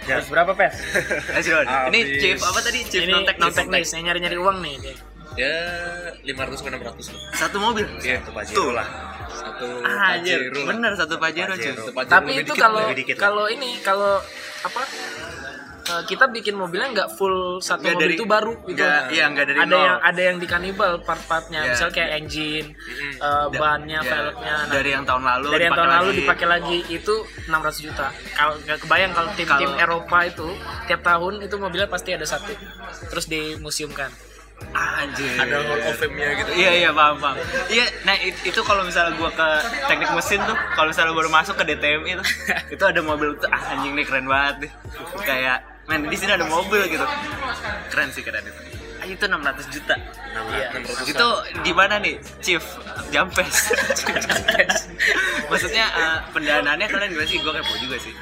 Ya. 0.10 0.18
Terus 0.18 0.30
berapa 0.34 0.52
pes? 0.52 0.74
Berapa? 1.46 1.86
Ini 1.94 2.00
chief 2.18 2.38
apa 2.42 2.60
tadi? 2.60 2.80
Chief 2.84 3.02
Ini 3.06 3.14
non 3.14 3.24
teknis. 3.24 3.44
non 3.46 3.54
teknis, 3.54 3.88
yang 3.94 4.04
nyari-nyari 4.10 4.38
uang 4.38 4.58
nih. 4.60 4.76
dia. 4.82 4.96
ya 5.38 5.56
500 6.26 6.58
ke 6.58 6.68
600 6.68 7.14
lah. 7.14 7.22
Satu 7.32 7.58
mobil. 7.62 7.86
Iya. 8.02 8.18
Satu 8.20 8.32
Pajero 8.34 8.66
lah. 8.74 8.88
Satu 9.30 9.66
Ah. 9.86 10.18
Pajero. 10.18 10.62
Bener 10.66 10.92
satu 10.98 11.16
Pajero 11.16 11.54
cuy. 11.54 11.62
Pajero. 11.62 11.80
Satu 11.80 11.92
Pajero 11.94 12.12
Tapi 12.12 12.32
lebih 12.34 12.44
itu 12.44 12.54
kalau 12.58 12.82
kalau 13.16 13.46
ini 13.48 13.78
kalau 13.80 14.18
apa 14.60 14.82
eh, 15.92 16.04
kita 16.06 16.26
bikin 16.28 16.54
mobilnya 16.54 16.88
nggak 16.92 17.10
full 17.12 17.38
satu 17.60 17.82
Nggak 17.82 17.94
mobil 17.94 18.06
dari- 18.06 18.16
itu 18.16 18.26
baru 18.26 18.54
gitu. 18.64 18.78
nggak- 18.78 19.04
iya, 19.10 19.26
nggak 19.28 19.46
dari 19.48 19.60
ada 19.60 19.68
nol. 19.68 19.84
yang 19.84 20.00
ada 20.02 20.22
yang 20.24 20.38
di 20.38 20.48
kanibal 20.48 20.92
part-partnya, 21.00 21.60
Iya. 21.62 21.72
misal 21.72 21.90
kayak 21.90 22.10
engine, 22.16 22.68
eh, 23.18 23.46
Da- 23.46 23.50
bannya, 23.52 24.00
ya, 24.00 24.08
velgnya. 24.08 24.56
Nah, 24.56 24.68
dari 24.70 24.90
yang 24.92 25.04
tahun 25.04 25.24
lalu 25.26 25.48
dari 25.50 25.64
yang 25.64 25.76
tahun 25.76 25.92
lalu 25.92 26.10
dipakai 26.16 26.48
lagi 26.48 26.78
itu 26.88 27.16
600 27.46 27.82
juta. 27.82 28.08
Kalau 28.32 28.54
nggak 28.60 28.80
kebayang 28.80 29.12
kalau 29.12 29.30
tim-tim 29.34 29.72
Eropa 29.76 30.18
itu 30.24 30.48
tiap 30.86 31.02
tahun 31.02 31.34
itu 31.42 31.56
mobilnya 31.56 31.88
pasti 31.88 32.10
ada 32.12 32.24
satu, 32.24 32.54
terus 33.06 33.26
dimuseumkan. 33.26 34.12
Anjir. 34.70 35.40
Ada 35.40 35.56
Hall 35.64 35.82
of 35.82 35.96
Fame-nya 35.96 36.36
gitu. 36.36 36.52
Iya 36.54 36.72
iya 36.78 36.90
paham 36.92 37.16
paham. 37.18 37.40
Iya, 37.70 37.86
nah 38.04 38.12
it- 38.14 38.44
itu 38.44 38.60
kalau 38.60 38.84
misalnya 38.84 39.16
gua 39.16 39.32
ke 39.32 39.48
teknik 39.88 40.12
mesin 40.12 40.44
tuh, 40.44 40.58
kalau 40.76 40.92
misalnya 40.92 41.16
baru 41.16 41.30
masuk 41.30 41.56
ke 41.56 41.64
DTM 41.66 42.04
itu, 42.06 42.20
itu 42.76 42.84
ada 42.84 43.00
mobil 43.00 43.34
tuh 43.34 43.48
ah, 43.48 43.72
anjing 43.72 43.96
nih 43.96 44.04
keren 44.04 44.28
banget 44.28 44.68
nih. 44.68 44.72
Kayak 45.24 45.64
men 45.90 46.06
di 46.06 46.18
sini 46.22 46.32
ada 46.38 46.46
mobil 46.46 46.86
gitu. 46.86 47.02
Keren 47.90 48.14
sih 48.14 48.22
keren 48.22 48.46
itu. 48.46 48.69
Itu 49.10 49.26
600 49.26 49.74
juta. 49.74 49.96
Iya. 50.54 50.68
Itu 51.04 51.28
di 51.66 51.72
mana 51.74 51.98
nih, 51.98 52.22
Chief? 52.40 52.62
Jampes. 53.10 53.74
Maksudnya 55.52 55.86
eh, 55.90 56.18
pendanaannya 56.30 56.88
kalian 56.88 57.10
gimana 57.14 57.28
sih? 57.28 57.40
Gue 57.42 57.54
kepo 57.58 57.74
juga 57.82 57.98
sih. 57.98 58.14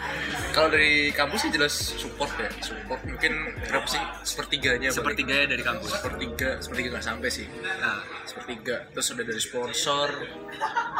Kalau 0.56 0.74
dari 0.74 1.12
kampus 1.14 1.40
sih 1.46 1.52
jelas 1.54 1.74
support 1.76 2.32
ya. 2.40 2.50
Support 2.64 3.04
mungkin 3.06 3.34
berapa 3.68 3.86
sih? 3.86 4.02
Sepertiganya. 4.24 4.90
Sepertiganya 4.90 5.54
dari 5.54 5.62
kampus. 5.62 5.92
Sepertiga, 5.92 6.58
sepertiga 6.64 6.88
nggak 6.98 7.06
sampai 7.06 7.30
sih. 7.30 7.46
Nah, 7.62 8.02
Sepertiga. 8.26 8.76
Terus 8.96 9.08
udah 9.14 9.26
dari 9.28 9.42
sponsor. 9.42 10.10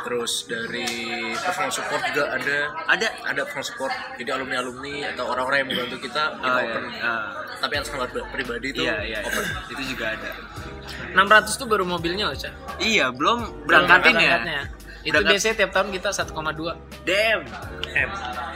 Terus 0.06 0.34
dari 0.46 0.88
personal 1.34 1.72
support 1.74 2.02
juga 2.12 2.24
ada. 2.36 2.58
ada 2.86 3.08
Ada 3.34 3.42
personal 3.48 3.66
support. 3.66 3.94
Jadi 4.20 4.30
alumni 4.30 4.58
alumni 4.62 4.96
atau 5.16 5.26
orang-orang 5.32 5.58
yang 5.64 5.70
membantu 5.74 5.98
kita 6.06 6.24
Oh, 6.38 6.44
iya. 6.44 6.70
open. 6.70 6.84
Ah. 7.02 7.22
Tapi 7.58 7.74
atas 7.80 7.90
nama 7.90 8.06
pribadi 8.30 8.68
itu 8.70 8.82
Iya, 8.86 8.96
iya, 9.02 9.20
open. 9.26 9.42
iya. 9.42 9.77
Itu 9.78 9.94
juga 9.94 10.18
ada. 10.18 10.32
600 11.14 11.54
tuh 11.54 11.68
baru 11.70 11.86
mobilnya 11.86 12.28
loh, 12.28 12.38
Cah. 12.38 12.50
Iya, 12.78 13.14
belum 13.14 13.70
berangkatin 13.70 14.18
ya. 14.18 14.42
berangkatnya. 14.42 14.62
Itu 15.06 15.14
Berangkat- 15.14 15.30
biasanya 15.32 15.56
tiap 15.56 15.72
tahun 15.72 15.90
kita 15.94 16.10
1,2. 16.12 16.74
Damn. 17.06 17.42
M 17.88 18.10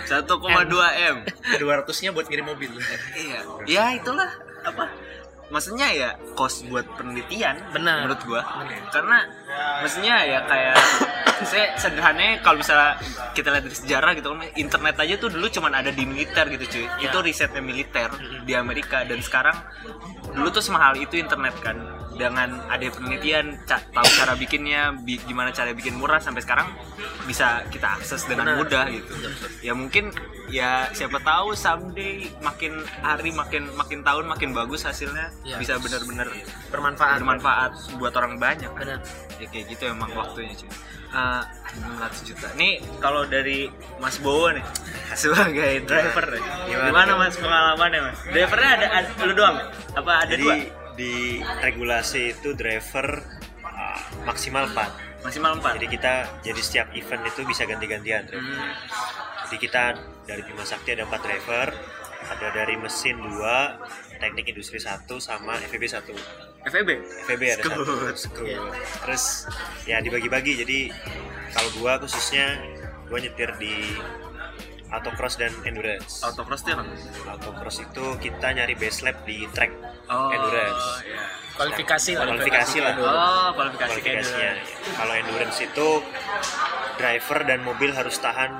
1,2 0.04 0.90
M. 0.92 1.16
200-nya 1.58 2.10
buat 2.12 2.26
ngirim 2.28 2.46
mobil. 2.46 2.70
Iya. 3.16 3.40
Ya 3.66 3.86
itulah 3.96 4.28
apa? 4.62 4.92
Maksudnya 5.48 5.92
ya 5.92 6.10
kos 6.32 6.64
buat 6.64 6.88
penelitian 6.96 7.60
Benar. 7.72 8.08
menurut 8.08 8.24
gua. 8.24 8.40
Karena 8.88 9.28
maksudnya 9.80 10.24
ya 10.24 10.40
kayak 10.44 10.76
saya 11.44 11.76
sederhananya 11.76 12.40
kalau 12.40 12.60
misalnya 12.60 12.96
kita 13.34 13.52
lihat 13.52 13.64
dari 13.66 13.76
sejarah 13.76 14.12
gitu 14.16 14.32
kan 14.32 14.48
internet 14.56 14.96
aja 14.96 15.14
tuh 15.18 15.28
dulu 15.28 15.48
cuman 15.50 15.76
ada 15.76 15.92
di 15.92 16.04
militer 16.04 16.48
gitu 16.50 16.66
cuy. 16.68 16.86
Itu 17.00 17.18
risetnya 17.20 17.60
militer 17.60 18.08
di 18.44 18.54
Amerika 18.56 19.04
dan 19.04 19.20
sekarang 19.20 19.56
dulu 20.32 20.48
tuh 20.50 20.62
semahal 20.62 20.96
itu 20.96 21.16
internet 21.16 21.54
kan 21.60 21.78
dengan 22.12 22.50
ada 22.68 22.86
penelitian 22.88 23.58
ca- 23.64 23.82
tahu 23.90 24.06
cara 24.14 24.34
bikinnya 24.34 24.94
bi- 24.96 25.22
gimana 25.22 25.50
cara 25.50 25.72
bikin 25.72 25.96
murah 25.96 26.18
sampai 26.18 26.40
sekarang 26.40 26.70
bisa 27.24 27.66
kita 27.68 27.98
akses 27.98 28.24
dengan 28.24 28.46
Benar. 28.48 28.58
mudah 28.60 28.86
gitu 28.88 29.12
ya 29.60 29.74
mungkin 29.74 30.12
ya 30.48 30.86
siapa 30.92 31.18
tahu 31.20 31.52
someday 31.52 32.30
makin 32.40 32.76
hari 33.00 33.32
makin 33.32 33.66
makin 33.74 34.00
tahun 34.02 34.28
makin 34.28 34.52
bagus 34.52 34.84
hasilnya 34.84 35.32
Ya. 35.42 35.56
bisa 35.58 35.76
benar-benar 35.78 36.28
Bermanfaat. 36.70 37.18
bermanfaat 37.18 37.72
buat 37.96 38.14
orang 38.14 38.38
banyak 38.38 38.70
Benar. 38.70 39.00
ya 39.36 39.48
kayak 39.48 39.66
gitu 39.70 39.84
emang 39.88 40.12
waktunya 40.12 40.52
cuy 40.54 40.70
Eh, 41.12 41.44
600 41.76 42.24
juta. 42.28 42.48
Nih 42.56 42.80
kalau 43.04 43.28
dari 43.28 43.68
Mas 44.00 44.16
Bowo 44.20 44.48
nih 44.52 44.64
sebagai 45.20 45.84
driver 45.84 46.26
nih 46.40 46.44
Gimana, 46.72 46.88
gimana, 46.88 47.12
mas 47.20 47.36
pengalamannya 47.36 48.00
mas? 48.00 48.20
Drivernya 48.32 48.70
ada, 48.80 48.88
ada 48.96 49.10
lu 49.28 49.34
doang? 49.36 49.58
Apa 49.92 50.12
ada 50.24 50.32
jadi 50.32 50.48
dua? 50.48 50.56
di 50.96 51.16
regulasi 51.60 52.36
itu 52.36 52.56
driver 52.56 53.24
uh, 53.64 54.00
maksimal 54.24 54.72
4 54.72 55.28
maksimal 55.28 55.60
empat? 55.60 55.84
Jadi 55.84 55.88
kita 55.92 56.14
jadi 56.48 56.62
setiap 56.64 56.88
event 56.96 57.24
itu 57.28 57.44
bisa 57.44 57.68
ganti-gantian 57.68 58.26
driver. 58.32 58.48
Hmm, 58.48 58.72
jadi 59.52 59.58
kita 59.60 59.84
dari 60.26 60.42
Bima 60.48 60.64
Sakti 60.64 60.96
ada 60.96 61.04
4 61.06 61.28
driver 61.28 61.68
ada 62.30 62.48
dari 62.54 62.76
mesin 62.78 63.18
2 63.18 64.22
teknik 64.22 64.54
industri 64.54 64.78
1 64.78 65.08
sama 65.18 65.58
FEB 65.66 65.84
1 65.90 66.62
FEB 66.70 66.90
FEB 67.26 67.42
ada 67.58 67.64
satu 67.66 67.82
Skut. 67.82 68.16
Skut. 68.18 68.74
terus 69.02 69.50
ya 69.90 69.98
dibagi-bagi 69.98 70.62
jadi 70.62 70.80
kalau 71.58 71.70
gua 71.82 71.98
khususnya 71.98 72.62
gua 73.10 73.18
nyetir 73.18 73.50
di 73.58 73.98
autocross 74.92 75.40
dan 75.42 75.50
endurance 75.66 76.22
autocross 76.22 76.62
tuh 76.62 76.78
apa? 76.78 76.86
autocross 77.34 77.82
itu 77.82 78.06
kita 78.22 78.48
nyari 78.54 78.78
base 78.78 79.02
lap 79.02 79.18
di 79.26 79.48
track 79.50 79.72
oh 80.12 80.30
endurance 80.30 80.86
iya. 81.08 81.24
Kualifikasi 81.52 82.16
lah. 82.16 82.26
kualifikasi 82.26 82.78
lah 82.80 82.94
oh 82.98 83.50
kualifikasi 83.58 84.00
kualifikasinya 84.00 84.52
kalau 84.98 85.14
endurance 85.18 85.58
itu 85.60 85.90
driver 87.00 87.40
dan 87.44 87.60
mobil 87.66 87.92
harus 87.92 88.16
tahan 88.22 88.52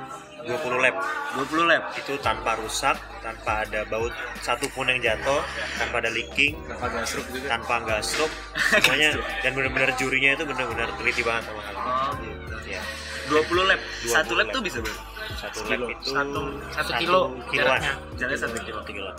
20 0.42 0.58
lap 0.78 0.94
20 1.36 1.64
lap 1.64 1.82
itu 1.94 2.12
tanpa 2.18 2.54
rusak 2.56 2.94
tanpa 3.18 3.62
ada 3.62 3.86
baut 3.86 4.10
satu 4.38 4.66
pun 4.68 4.84
yang 4.84 4.98
jatuh 4.98 5.38
tanpa 5.76 5.98
ada 5.98 6.10
leaking 6.10 6.58
Tanpa 6.66 6.86
gasruk 6.90 7.26
juga. 7.28 7.46
tanpa 7.48 7.74
gasruk 7.82 8.30
semuanya 8.72 9.10
dan 9.42 9.50
benar-benar 9.52 9.90
jurinya 9.94 10.30
itu 10.32 10.44
benar-benar 10.44 10.88
teliti 10.96 11.22
banget 11.22 11.44
sama 11.46 11.60
hal 11.60 11.74
ini. 11.74 11.86
oh 11.86 12.10
gitu 12.18 12.56
ya 12.68 12.82
20 13.28 13.70
lap 13.70 13.80
20 14.02 14.10
satu 14.10 14.32
lap 14.32 14.40
lap. 14.42 14.52
tuh 14.52 14.60
bisa 14.60 14.78
berapa? 14.78 15.02
satu 15.32 15.58
lap 15.64 15.80
itu 15.88 16.10
Satu- 16.10 16.50
satu 16.70 16.90
kilo 16.96 17.20
kiloan 17.48 17.78
jaraknya. 17.78 17.92
Jaraknya 18.16 18.40
satu 18.40 18.56
kilo. 18.58 18.80
kilo 18.84 19.10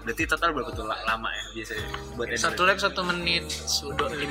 berarti 0.00 0.24
total 0.24 0.50
berapa 0.50 0.70
tuh 0.70 0.82
la- 0.82 1.02
lama 1.04 1.28
ya 1.28 1.44
biasanya 1.52 1.84
buat 2.14 2.26
Satu 2.32 2.62
lap 2.62 2.76
satu 2.76 3.00
menit, 3.02 3.44
sudah 3.46 4.08
15 4.08 4.26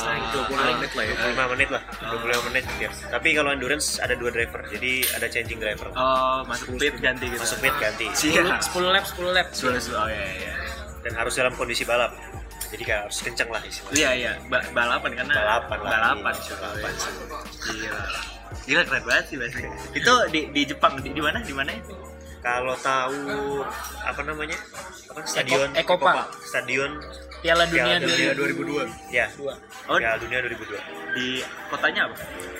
lah 0.00 0.14
gitu. 0.18 0.38
20 0.48 0.56
menit 0.72 0.90
lah 0.90 1.04
ya. 1.04 1.14
25 1.14 1.52
menit 1.52 1.68
lah 1.68 1.82
25 2.00 2.46
menit 2.46 2.64
ya. 2.76 2.88
tapi 3.10 3.28
kalau 3.32 3.50
endurance 3.50 3.86
ada 3.96 4.14
dua 4.14 4.30
driver 4.30 4.60
jadi 4.66 4.92
ada 5.12 5.26
changing 5.26 5.58
driver 5.58 5.92
oh 5.92 6.40
masuk 6.44 6.74
pit 6.74 6.96
ganti 6.96 7.26
gitu 7.26 7.36
masuk 7.38 7.58
pit 7.58 7.74
ganti 7.76 8.06
siap 8.12 8.64
10 8.64 8.80
lap, 8.86 9.04
10 9.06 9.30
lap. 9.30 9.46
Sudah. 9.50 9.76
oh 9.76 10.08
iya 10.08 10.26
iya 10.40 10.54
dan 11.00 11.12
harus 11.14 11.32
dalam 11.32 11.52
kondisi 11.52 11.82
balap 11.82 12.12
jadi 12.68 12.82
kayak 12.82 13.00
harus 13.04 13.18
kenceng 13.20 13.48
lah 13.48 13.60
istilahnya 13.62 13.94
iya 13.94 14.10
iya 14.14 14.32
ba- 14.46 14.64
balapan 14.70 15.10
karena 15.14 15.34
Balapan 15.34 15.78
lah. 15.78 15.90
balapan 15.90 16.32
Iya, 16.32 16.42
cuy. 16.42 16.56
balapan. 16.56 16.92
gila 17.60 18.02
gila 18.62 18.80
keren 18.84 19.04
banget 19.04 19.24
sih 19.26 19.36
Bas. 19.36 19.52
itu 19.92 20.12
di 20.28 20.40
di 20.50 20.62
Jepang 20.64 20.92
di, 20.96 21.08
di 21.08 21.20
mana 21.20 21.38
di 21.40 21.52
mana 21.52 21.70
ya? 21.70 21.80
Kalau 22.40 22.74
tahu 22.78 23.60
apa 24.00 24.20
namanya? 24.22 24.56
Apa? 25.06 25.20
Stadion 25.22 25.68
Ekopa. 25.74 26.28
stadion 26.40 26.96
Piala 27.40 27.64
Dunia 27.64 27.96
Piala 27.96 28.04
Dunia 28.04 28.32
2002. 28.36 28.84
ya 29.10 29.26
Oh. 29.86 29.96
Piala 29.96 30.16
Dunia 30.16 30.38
2002 30.42 30.76
di 31.10 31.26
kotanya 31.66 32.06
apa? 32.06 32.16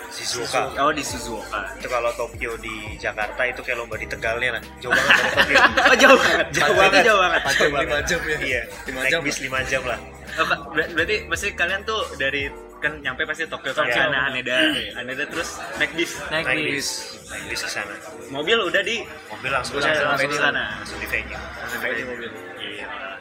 Shizuoka. 0.09 0.61
Oh 0.77 0.91
di 0.91 0.99
Suzuoka 1.01 1.61
itu 1.77 1.87
kalau 1.87 2.11
Tokyo 2.13 2.57
di 2.57 2.97
Jakarta 2.97 3.41
itu 3.43 3.61
kayak 3.61 3.77
lomba 3.77 3.95
di 3.95 4.05
Tegalnya 4.05 4.57
lah. 4.57 4.61
Jauh 4.77 4.91
banget 4.91 5.13
dari 5.13 5.31
Tokyo. 5.31 5.57
Oh 5.87 5.95
jauh 5.95 6.17
banget. 6.17 6.47
Jauh 6.51 6.75
banget. 6.75 7.03
jauh 7.05 7.19
banget. 7.19 7.41
Jam 7.47 7.69
5 7.95 8.09
jam 8.09 8.21
ya. 8.25 8.37
iya. 8.41 8.61
Lima 8.85 8.99
naik 8.99 9.11
jam. 9.11 9.21
bis 9.21 9.37
5 9.39 9.71
jam 9.71 9.81
lah. 9.85 9.99
Oh, 10.31 10.47
ber- 10.71 10.91
berarti 10.91 11.15
pasti 11.27 11.47
kalian 11.53 11.81
tuh 11.83 12.01
dari 12.15 12.47
kan 12.81 12.97
nyampe 12.97 13.21
pasti 13.23 13.45
Tokyo 13.45 13.71
kan 13.71 13.85
Tokyo. 13.85 13.93
sana 13.95 14.17
Haneda 14.27 14.57
Haneda 14.97 15.23
terus 15.23 15.49
naik 15.77 15.93
bis 15.93 16.11
Naik 16.27 16.43
naik 16.43 16.65
bis. 16.67 16.87
naik 17.29 17.43
bis 17.47 17.61
ke 17.61 17.69
sana 17.69 17.93
mobil 18.27 18.57
udah 18.59 18.81
di 18.81 19.05
mobil 19.29 19.49
langsung 19.49 19.77
Udah 19.77 19.87
langsung, 19.87 20.07
langsung 20.09 20.27
di 20.27 20.39
sana. 20.39 20.63
langsung 20.75 20.97
di 20.97 21.07
venue 21.07 21.37
Sampai 21.63 22.03
mobil. 22.03 22.29
Gila. 22.57 23.11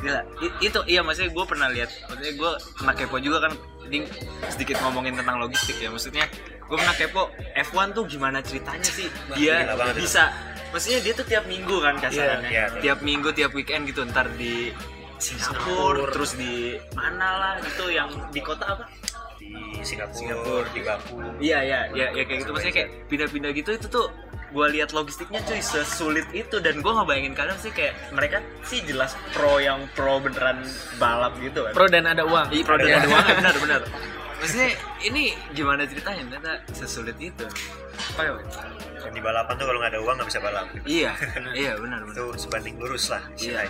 Gila. 0.00 0.20
I- 0.40 0.56
itu 0.62 0.80
iya 0.86 1.00
maksudnya 1.02 1.28
gue 1.28 1.44
pernah 1.44 1.68
lihat. 1.68 1.90
Maksudnya 2.06 2.32
gue 2.32 2.50
pernah 2.72 2.94
kepo 2.94 3.16
juga 3.18 3.38
kan. 3.44 3.52
Ini 3.84 3.98
sedikit 4.48 4.80
ngomongin 4.80 5.12
tentang 5.14 5.36
logistik 5.36 5.76
ya. 5.76 5.92
Maksudnya 5.92 6.24
gue 6.62 6.76
pernah 6.78 6.96
kepo 6.96 7.28
F1 7.60 7.92
tuh 7.92 8.04
gimana 8.06 8.40
ceritanya 8.40 8.80
sih? 8.82 9.10
Dia 9.34 9.68
bisa. 9.92 10.32
Maksudnya 10.70 11.02
dia 11.02 11.12
tuh 11.12 11.26
tiap 11.26 11.44
minggu 11.44 11.76
kan 11.76 11.98
kasarannya. 11.98 12.48
Iya, 12.48 12.64
iya. 12.70 12.80
Tiap 12.80 12.98
minggu, 13.02 13.28
tiap 13.30 13.52
weekend 13.52 13.84
gitu. 13.84 14.00
Ntar 14.02 14.32
di 14.32 14.72
Singapura, 15.20 16.08
terus 16.10 16.34
di 16.34 16.80
mana 16.96 17.28
lah 17.36 17.54
gitu 17.60 17.92
yang 17.92 18.08
di 18.32 18.40
kota 18.40 18.64
apa? 18.74 18.84
di 19.40 19.82
Singapura, 19.82 20.16
Singapura. 20.16 20.68
di 20.70 20.80
Baku. 20.84 21.14
Iya 21.40 21.58
iya 21.64 21.80
ya, 21.96 22.06
ya 22.12 22.22
kayak 22.28 22.38
gitu. 22.44 22.50
Maksudnya 22.52 22.74
kayak 22.76 22.88
pindah-pindah 23.08 23.50
gitu 23.56 23.70
itu 23.74 23.86
tuh 23.88 24.06
gue 24.50 24.66
lihat 24.74 24.90
logistiknya 24.92 25.40
cuy 25.42 25.60
sesulit 25.64 26.26
itu. 26.36 26.56
Dan 26.60 26.84
gue 26.84 26.92
nggak 26.92 27.08
bayangin 27.08 27.34
kalian 27.34 27.58
sih 27.58 27.72
kayak 27.72 27.96
mereka 28.12 28.44
sih 28.68 28.84
jelas 28.84 29.16
pro 29.32 29.58
yang 29.58 29.88
pro 29.96 30.20
beneran 30.20 30.62
balap 31.00 31.34
gitu 31.40 31.66
kan. 31.66 31.72
Pro 31.72 31.86
dan 31.88 32.04
ada 32.06 32.22
uang. 32.28 32.52
Iya 32.52 32.62
pro 32.62 32.76
dan 32.78 32.90
ada 33.00 33.08
uangnya 33.08 33.34
benar 33.40 33.56
benar. 33.58 33.80
Maksudnya 34.40 34.70
ini 35.04 35.36
gimana 35.52 35.84
ceritanya 35.84 36.22
ternyata 36.28 36.52
sesulit 36.72 37.16
itu. 37.20 37.44
Apa 38.16 38.22
ya 38.24 38.32
dan 39.00 39.16
di 39.16 39.20
balapan 39.24 39.56
tuh 39.56 39.64
kalau 39.64 39.78
nggak 39.80 39.92
ada 39.96 40.00
uang 40.04 40.14
nggak 40.20 40.28
bisa 40.28 40.40
balap. 40.44 40.66
Iya 40.84 41.10
iya 41.60 41.72
benar 41.80 42.04
benar. 42.04 42.16
Itu 42.16 42.26
sebanding 42.36 42.76
lurus 42.76 43.08
lah 43.08 43.24
iya. 43.40 43.64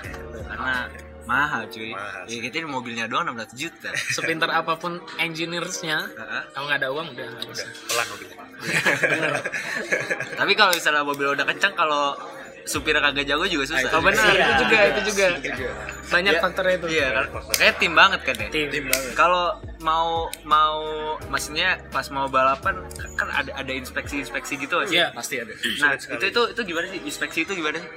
karena 0.51 0.91
mahal 1.25 1.63
cuy. 1.67 1.93
Mahal. 1.93 2.25
ya 2.27 2.39
kita 2.41 2.55
ini 2.59 2.69
mobilnya 2.69 3.05
doang 3.07 3.29
16 3.29 3.53
juta. 3.55 3.91
Sepintar 4.11 4.51
apa 4.51 4.77
pun 4.77 4.99
engineersnya 5.17 5.99
Heeh. 6.07 6.43
kalau 6.53 6.65
nggak 6.67 6.79
ada 6.81 6.89
uang 6.91 7.07
udah 7.13 7.27
nggak 7.27 7.47
bisa 7.49 7.67
pelan 7.87 8.07
mobilnya. 8.09 8.37
Tapi 10.41 10.53
kalau 10.55 10.71
misalnya 10.73 11.03
mobil 11.03 11.27
udah 11.33 11.45
kencang 11.45 11.75
kalau 11.75 12.17
supirnya 12.61 13.01
kagak 13.03 13.25
jago 13.27 13.45
juga 13.45 13.65
susah. 13.67 13.89
Oh 13.91 14.03
benar 14.05 14.21
Iya. 14.31 14.47
itu 14.47 14.63
juga 14.63 14.79
itu 14.87 15.01
juga. 15.57 15.71
banyak 16.07 16.35
Ya, 16.35 16.41
faktornya 16.41 16.75
itu. 16.77 16.87
Iya 16.93 17.07
kan? 17.11 17.25
Kayak 17.57 17.75
tim 17.81 17.93
banget 17.97 18.21
kan 18.23 18.35
ya? 18.37 18.49
Tim, 18.53 18.67
tim 18.69 18.85
banget. 18.87 19.13
Kalau 19.17 19.45
mau 19.81 20.29
mau 20.45 20.77
maksudnya 21.27 21.81
pas 21.89 22.05
mau 22.13 22.29
balapan 22.29 22.85
kan 23.17 23.29
ada 23.33 23.51
ada 23.57 23.73
inspeksi 23.73 24.21
inspeksi 24.21 24.61
gitu 24.61 24.77
sih? 24.87 25.01
Iya. 25.01 25.11
pasti 25.17 25.41
ada. 25.41 25.51
Nah 25.57 25.97
itu 25.97 26.27
itu 26.29 26.43
itu 26.53 26.61
gimana 26.63 26.87
sih? 26.93 27.01
Inspeksi 27.03 27.39
itu 27.43 27.53
gimana 27.57 27.81
sih? 27.81 27.91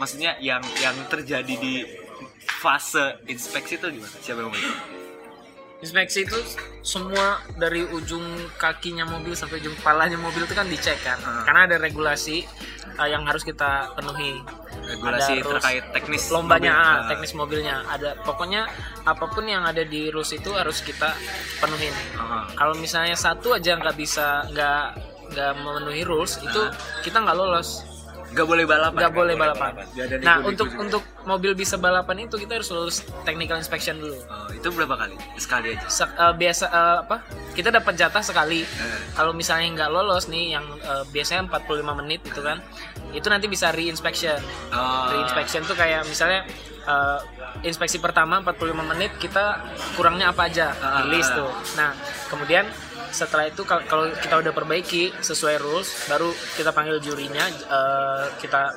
Maksudnya 0.00 0.34
yang 0.40 0.64
yang 0.80 0.96
terjadi 1.06 1.54
di 1.54 1.84
fase 2.62 3.18
inspeksi 3.26 3.74
itu 3.74 3.86
gimana 3.90 4.14
siapa 4.16 4.38
yang 4.40 4.50
mau 4.50 4.62
inspeksi 5.78 6.22
itu 6.22 6.38
semua 6.80 7.26
dari 7.56 7.82
ujung 7.82 8.22
kakinya 8.54 9.02
mobil 9.04 9.34
sampai 9.34 9.58
ujung 9.58 9.74
kepalanya 9.74 10.14
mobil 10.16 10.46
itu 10.46 10.54
kan 10.54 10.62
dicek 10.64 10.94
kan 11.00 11.18
Hmm. 11.18 11.42
karena 11.42 11.60
ada 11.66 11.76
regulasi 11.76 12.46
uh, 12.94 13.08
yang 13.08 13.26
harus 13.26 13.42
kita 13.42 13.90
penuhi 13.92 14.38
regulasi 14.84 15.32
Ada 15.32 15.42
rules. 15.42 15.54
terkait 15.58 15.84
teknis 15.90 16.22
lombanya 16.30 16.70
mobil. 16.70 16.86
ah, 16.86 16.94
Ah. 16.94 17.08
teknis 17.10 17.32
mobilnya 17.34 17.76
ada 17.84 18.10
pokoknya 18.20 18.62
apa 19.02 19.24
pun 19.26 19.42
yang 19.44 19.66
ada 19.66 19.82
di 19.82 20.06
rules 20.08 20.30
itu 20.30 20.54
harus 20.54 20.78
kita 20.80 21.18
penuhin 21.58 21.90
Ah. 22.14 22.46
kalau 22.54 22.78
misalnya 22.78 23.18
satu 23.18 23.50
aja 23.52 23.74
nggak 23.74 23.96
bisa 23.96 24.46
nggak 24.48 24.82
nggak 25.34 25.52
memenuhi 25.58 26.02
rules 26.04 26.38
itu 26.38 26.62
kita 27.02 27.18
nggak 27.18 27.34
lolos 27.34 27.82
nggak 28.32 28.46
boleh 28.48 28.64
balapan. 28.64 29.00
Nggak 29.00 29.14
boleh 29.14 29.34
balapan. 29.36 29.72
Ada 29.94 30.14
nah 30.24 30.36
untuk 30.40 30.68
untuk 30.80 31.02
mobil 31.28 31.52
bisa 31.52 31.76
balapan 31.76 32.26
itu 32.26 32.36
kita 32.40 32.58
harus 32.58 32.68
lulus 32.72 33.04
technical 33.22 33.60
inspection 33.60 34.00
dulu. 34.00 34.16
Oh, 34.26 34.48
itu 34.50 34.68
berapa 34.72 34.94
kali? 34.96 35.14
Sekali 35.36 35.76
aja. 35.76 35.86
Se- 35.86 36.08
eh, 36.08 36.34
biasa 36.34 36.64
eh, 36.72 36.96
apa? 37.04 37.16
Kita 37.52 37.68
dapat 37.68 37.94
jatah 38.00 38.24
sekali. 38.24 38.64
Eh. 38.64 39.00
kalau 39.12 39.36
misalnya 39.36 39.68
nggak 39.76 39.90
lolos 39.92 40.32
nih 40.32 40.56
yang 40.56 40.64
eh, 40.80 41.04
biasanya 41.12 41.44
45 41.52 42.00
menit 42.00 42.20
itu 42.24 42.40
kan 42.40 42.58
itu 43.12 43.26
nanti 43.28 43.46
bisa 43.46 43.68
re-inspection. 43.70 44.40
Oh. 44.72 45.12
re-inspection 45.12 45.62
tuh 45.68 45.76
kayak 45.76 46.08
misalnya 46.08 46.48
eh, 46.88 47.18
inspeksi 47.68 48.00
pertama 48.00 48.40
45 48.40 48.72
menit 48.96 49.12
kita 49.20 49.60
kurangnya 49.94 50.32
apa 50.32 50.48
aja? 50.48 50.72
Di 51.04 51.12
list 51.12 51.36
tuh. 51.36 51.52
Nah 51.76 51.92
kemudian 52.32 52.64
setelah 53.12 53.44
itu 53.46 53.62
kal- 53.62 53.84
kalau 53.86 54.08
kita 54.16 54.40
udah 54.40 54.52
perbaiki 54.52 55.12
sesuai 55.20 55.60
rules 55.60 56.08
baru 56.08 56.32
kita 56.56 56.72
panggil 56.72 56.96
jurinya 56.98 57.44
eh, 57.48 58.24
kita 58.40 58.72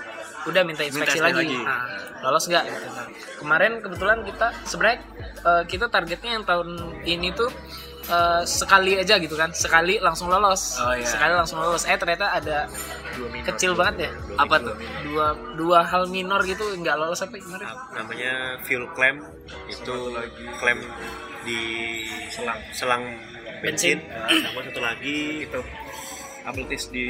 udah 0.46 0.62
minta 0.62 0.86
inspeksi 0.86 1.18
Minta 1.18 1.34
lagi, 1.34 1.50
lagi. 1.50 1.58
Nah, 1.58 1.82
lolos 2.22 2.46
nggak? 2.46 2.64
Gitu. 2.70 2.86
Nah, 2.86 3.08
kemarin 3.42 3.72
kebetulan 3.82 4.20
kita 4.22 4.48
sebenarnya 4.68 5.00
eh, 5.42 5.64
kita 5.66 5.86
targetnya 5.90 6.32
yang 6.38 6.46
tahun 6.46 6.70
ini 7.02 7.34
tuh 7.34 7.50
eh, 8.06 8.44
sekali 8.46 8.94
aja 8.94 9.18
gitu 9.18 9.34
kan 9.34 9.50
sekali 9.58 9.98
langsung 9.98 10.30
lolos. 10.30 10.78
Oh, 10.78 10.94
iya. 10.94 11.02
sekali 11.02 11.34
langsung 11.34 11.58
lolos. 11.58 11.90
Eh 11.90 11.98
ternyata 11.98 12.30
ada 12.30 12.70
kecil 13.42 13.74
banget 13.74 14.06
ya? 14.06 14.12
Apa 14.38 14.62
tuh? 14.62 14.76
Dua 15.02 15.34
dua 15.58 15.80
hal 15.82 16.12
minor 16.14 16.44
gitu 16.46 16.62
nggak 16.78 16.94
lolos 16.94 17.26
apa 17.26 17.42
kemarin 17.42 17.66
namanya 17.96 18.60
fuel 18.68 18.86
clamp 18.94 19.24
itu 19.66 19.96
clamp 20.62 20.82
di 21.42 21.62
selang 22.30 22.60
selang 22.70 23.04
bensin, 23.60 23.98
Bensin. 23.98 23.98
Nah, 24.08 24.50
sama 24.50 24.60
satu 24.64 24.80
lagi 24.80 25.18
itu 25.44 25.60
tis 26.68 26.84
di 26.88 27.08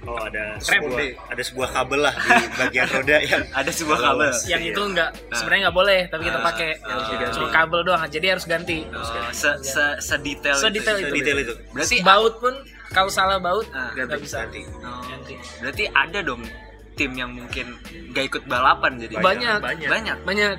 oh 0.00 0.16
ada 0.16 0.56
Rem. 0.56 0.62
sebuah 0.80 0.98
ada 1.28 1.42
sebuah 1.42 1.68
kabel 1.70 2.00
lah 2.00 2.14
di 2.14 2.30
bagian 2.56 2.86
roda 2.88 3.16
yang 3.28 3.42
ada 3.50 3.68
sebuah 3.68 3.98
kabel 3.98 4.30
yang 4.46 4.62
Iya. 4.62 4.70
itu 4.70 4.82
nggak 4.86 5.10
sebenarnya 5.28 5.60
nggak 5.66 5.76
boleh 5.76 6.00
tapi 6.06 6.22
kita 6.24 6.38
Ah, 6.38 6.44
pakai 6.46 6.68
harus 6.78 7.06
diganti. 7.10 7.34
cuma 7.34 7.48
kabel 7.50 7.80
doang 7.82 8.00
jadi 8.06 8.26
harus 8.30 8.46
ganti 8.46 8.78
Oh, 8.88 9.02
se 9.30 9.50
se 9.60 9.84
sedetail 9.98 10.56
Sedetail 10.56 10.96
itu. 10.96 11.04
itu. 11.04 11.16
detail 11.18 11.38
itu 11.42 11.54
berarti 11.68 11.96
baut 12.00 12.34
pun 12.38 12.54
kalau 12.90 13.10
salah 13.10 13.36
baut 13.36 13.66
Ah, 13.70 13.90
nggak 13.92 14.18
bisa 14.18 14.46
ganti 14.46 14.62
Oh, 14.80 15.02
Ganti. 15.04 15.34
berarti 15.58 15.84
ada 15.90 16.18
dong 16.22 16.42
tim 16.94 17.10
yang 17.12 17.30
mungkin 17.30 17.66
gak 18.10 18.24
ikut 18.28 18.42
balapan 18.46 18.92
jadi 18.98 19.14
banyak 19.18 19.58
banyak. 19.58 19.88
banyak 19.88 20.16
banyak 20.22 20.50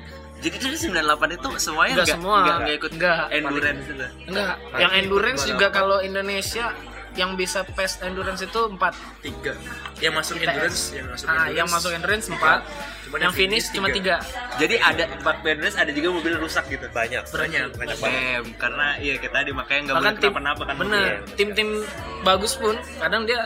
jadi 0.42 0.56
dari 0.58 0.76
98 0.76 0.98
itu 1.32 1.48
semuanya 1.56 1.94
Nggak 1.94 2.04
nggak? 2.04 2.16
semua. 2.18 2.36
nggak 2.36 2.56
nggak 2.58 2.76
ikut 2.76 2.92
Nggak. 2.92 3.18
endurance 3.30 3.82
itu? 3.84 4.04
Enggak 4.26 4.54
yang 4.74 4.92
endurance 4.92 5.42
juga 5.46 5.66
kalau 5.70 5.98
Indonesia 6.00 6.66
yang 7.12 7.36
bisa 7.36 7.60
pes 7.62 8.00
endurance 8.00 8.40
itu 8.40 8.60
empat. 8.66 8.96
Tiga. 9.20 9.52
Yang 10.00 10.12
masuk 10.16 10.34
ITS. 10.34 10.48
endurance 10.48 10.80
yang 10.90 11.06
masuk 11.06 11.26
ah 11.28 11.46
yang 11.46 11.68
masuk 11.68 11.90
endurance 11.92 12.26
empat. 12.26 12.60
Cuman 12.64 13.01
yang 13.20 13.28
yang 13.28 13.34
finish 13.34 13.68
finish 13.68 13.76
cuma 13.76 13.88
tiga. 13.92 14.16
tiga. 14.22 14.56
Jadi 14.56 14.74
ada 14.80 15.04
empat 15.12 15.36
endurance 15.44 15.76
ada 15.76 15.90
juga 15.92 16.08
mobil 16.16 16.32
rusak 16.40 16.64
gitu. 16.72 16.86
Banyak. 16.92 17.22
Banyak. 17.28 17.68
banyak 17.76 17.98
banget. 18.00 18.42
Karena 18.56 18.86
iya 19.00 19.14
kita 19.20 19.34
tadi 19.42 19.50
makanya 19.52 19.80
nggak 19.84 19.96
boleh 19.96 20.14
kenapa-napa 20.16 20.62
kan. 20.64 20.74
bener. 20.80 20.96
Mobilnya. 20.96 21.36
tim-tim 21.36 21.68
bagus 22.22 22.52
pun 22.56 22.74
kadang 23.02 23.22
dia 23.28 23.40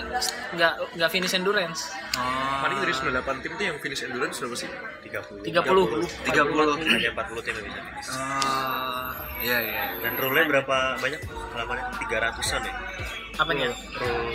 nggak 0.55 0.75
nggak 0.95 1.11
finish 1.11 1.35
endurance. 1.35 1.91
Oh. 2.17 2.65
paling 2.65 2.81
dari 2.81 2.97
98 2.97 3.45
tim 3.45 3.53
tuh 3.61 3.65
yang 3.69 3.77
finish 3.77 4.01
endurance 4.09 4.41
berapa 4.41 4.57
sih? 4.57 4.69
30 5.05 5.53
30 5.53 6.33
30 6.33 6.89
hanya 6.89 7.11
40 7.13 7.45
tim 7.45 7.55
yang 7.61 7.69
bisa 7.93 8.17
oh 8.17 9.13
iya 9.45 9.59
iya 9.61 9.83
dan 10.01 10.17
rule 10.17 10.41
berapa 10.49 10.97
banyak? 10.97 11.21
Halamannya 11.29 11.85
300-an 12.01 12.63
ya? 12.65 12.75
Apanya? 13.37 13.69
Rule 14.01 14.33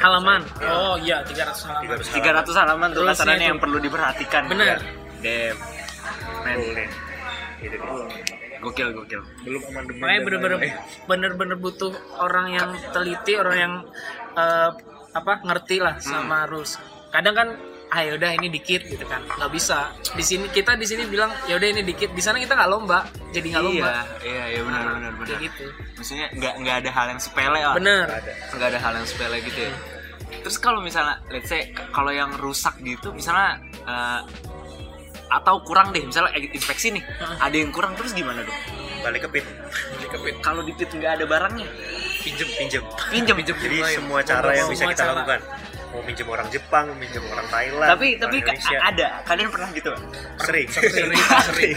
halaman. 0.00 0.40
Oh 0.62 0.94
iya 1.00 1.22
300 1.24 1.66
halaman. 1.66 1.98
300 2.00 2.48
300 2.48 2.60
halaman. 2.60 2.88
Tuh 2.92 3.02
kasarannya 3.06 3.46
itu. 3.46 3.50
yang 3.54 3.60
perlu 3.60 3.78
diperhatikan. 3.80 4.42
Bener. 4.48 4.78
Dem. 5.20 5.56
Men, 6.44 6.58
gokil 8.60 8.88
gokil. 8.92 9.22
Belum 9.44 9.62
amandemen 9.70 10.00
makanya 10.00 10.18
dan 10.18 10.24
bener-bener 10.26 10.58
bener-bener 11.06 11.56
butuh 11.56 11.92
orang 12.18 12.46
yang 12.52 12.68
teliti 12.90 13.32
orang 13.38 13.56
yang 13.56 13.74
eh, 14.36 14.70
apa 15.16 15.32
ngerti 15.44 15.76
lah 15.80 15.96
Hmm. 15.96 16.04
sama 16.20 16.44
rules. 16.44 16.76
Kadang 17.08 17.34
kan 17.34 17.48
ah 17.86 18.02
yaudah 18.02 18.30
ini 18.34 18.50
dikit 18.50 18.82
gitu 18.86 19.06
kan. 19.06 19.22
Nggak 19.38 19.50
bisa. 19.54 19.94
Di 20.14 20.24
sini 20.24 20.50
kita 20.50 20.74
di 20.74 20.86
sini 20.86 21.06
bilang 21.06 21.30
yaudah 21.46 21.68
ini 21.70 21.82
dikit. 21.86 22.10
Di 22.10 22.22
sana 22.22 22.36
kita 22.42 22.58
nggak 22.58 22.70
lomba 22.70 23.06
jadi 23.30 23.46
nggak 23.54 23.64
lomba. 23.64 23.88
Iya 23.88 24.02
iya 24.26 24.44
iya 24.50 24.60
benar 24.66 24.82
benar 24.90 25.12
benar. 25.14 25.26
kayak 25.30 25.40
gitu. 25.46 25.64
Maksudnya 25.96 26.26
nggak 26.34 26.54
nggak 26.62 26.76
ada 26.82 26.90
hal 26.90 27.06
yang 27.14 27.20
sepele 27.22 27.60
lah 27.62 27.74
bener 27.78 28.04
nggak 28.56 28.68
ada 28.74 28.78
hal 28.82 28.92
yang 28.98 29.06
sepele 29.06 29.36
gitu 29.44 29.60
ya. 29.70 29.72
Terus 30.42 30.56
kalau 30.58 30.80
misalnya 30.82 31.22
let's 31.30 31.46
say 31.46 31.70
kalau 31.94 32.10
yang 32.10 32.34
rusak 32.42 32.74
gitu 32.82 33.14
misalnya 33.14 33.62
eh, 33.86 34.20
atau 35.26 35.58
kurang 35.62 35.90
deh 35.90 36.06
misalnya 36.06 36.30
inspeksi 36.54 36.94
nih 36.94 37.02
ada 37.42 37.54
yang 37.54 37.70
kurang 37.74 37.94
terus 37.94 38.14
gimana 38.14 38.42
dong? 38.42 38.60
Balik 39.02 39.30
ke 39.30 39.38
pit. 39.38 39.46
Ini 40.02 40.06
ke 40.10 40.18
pit. 40.18 40.34
kalau 40.42 40.66
di 40.66 40.74
pit 40.74 40.90
nggak 40.90 41.22
ada 41.22 41.24
barangnya? 41.26 41.66
Pinjem 42.26 42.48
pinjem. 42.58 42.82
Pinjem. 43.14 43.36
Jadi 43.46 43.78
lain. 43.78 43.96
semua 44.02 44.18
cara 44.26 44.50
yang 44.50 44.66
bisa 44.66 44.82
Semua 44.82 44.92
kita 44.94 45.02
cara. 45.06 45.12
lakukan 45.14 45.40
mau 45.86 46.00
minjem 46.00 46.26
orang 46.26 46.48
Jepang 46.48 46.86
minjem 46.94 47.24
orang 47.24 47.46
Thailand 47.46 47.88
tapi 47.88 48.06
orang 48.12 48.22
tapi 48.22 48.36
Indonesia. 48.40 48.78
ada 48.80 49.06
kalian 49.22 49.48
pernah 49.48 49.68
gitu 49.70 49.90
sering 50.38 50.66
Sering, 50.68 50.92
sering. 51.48 51.76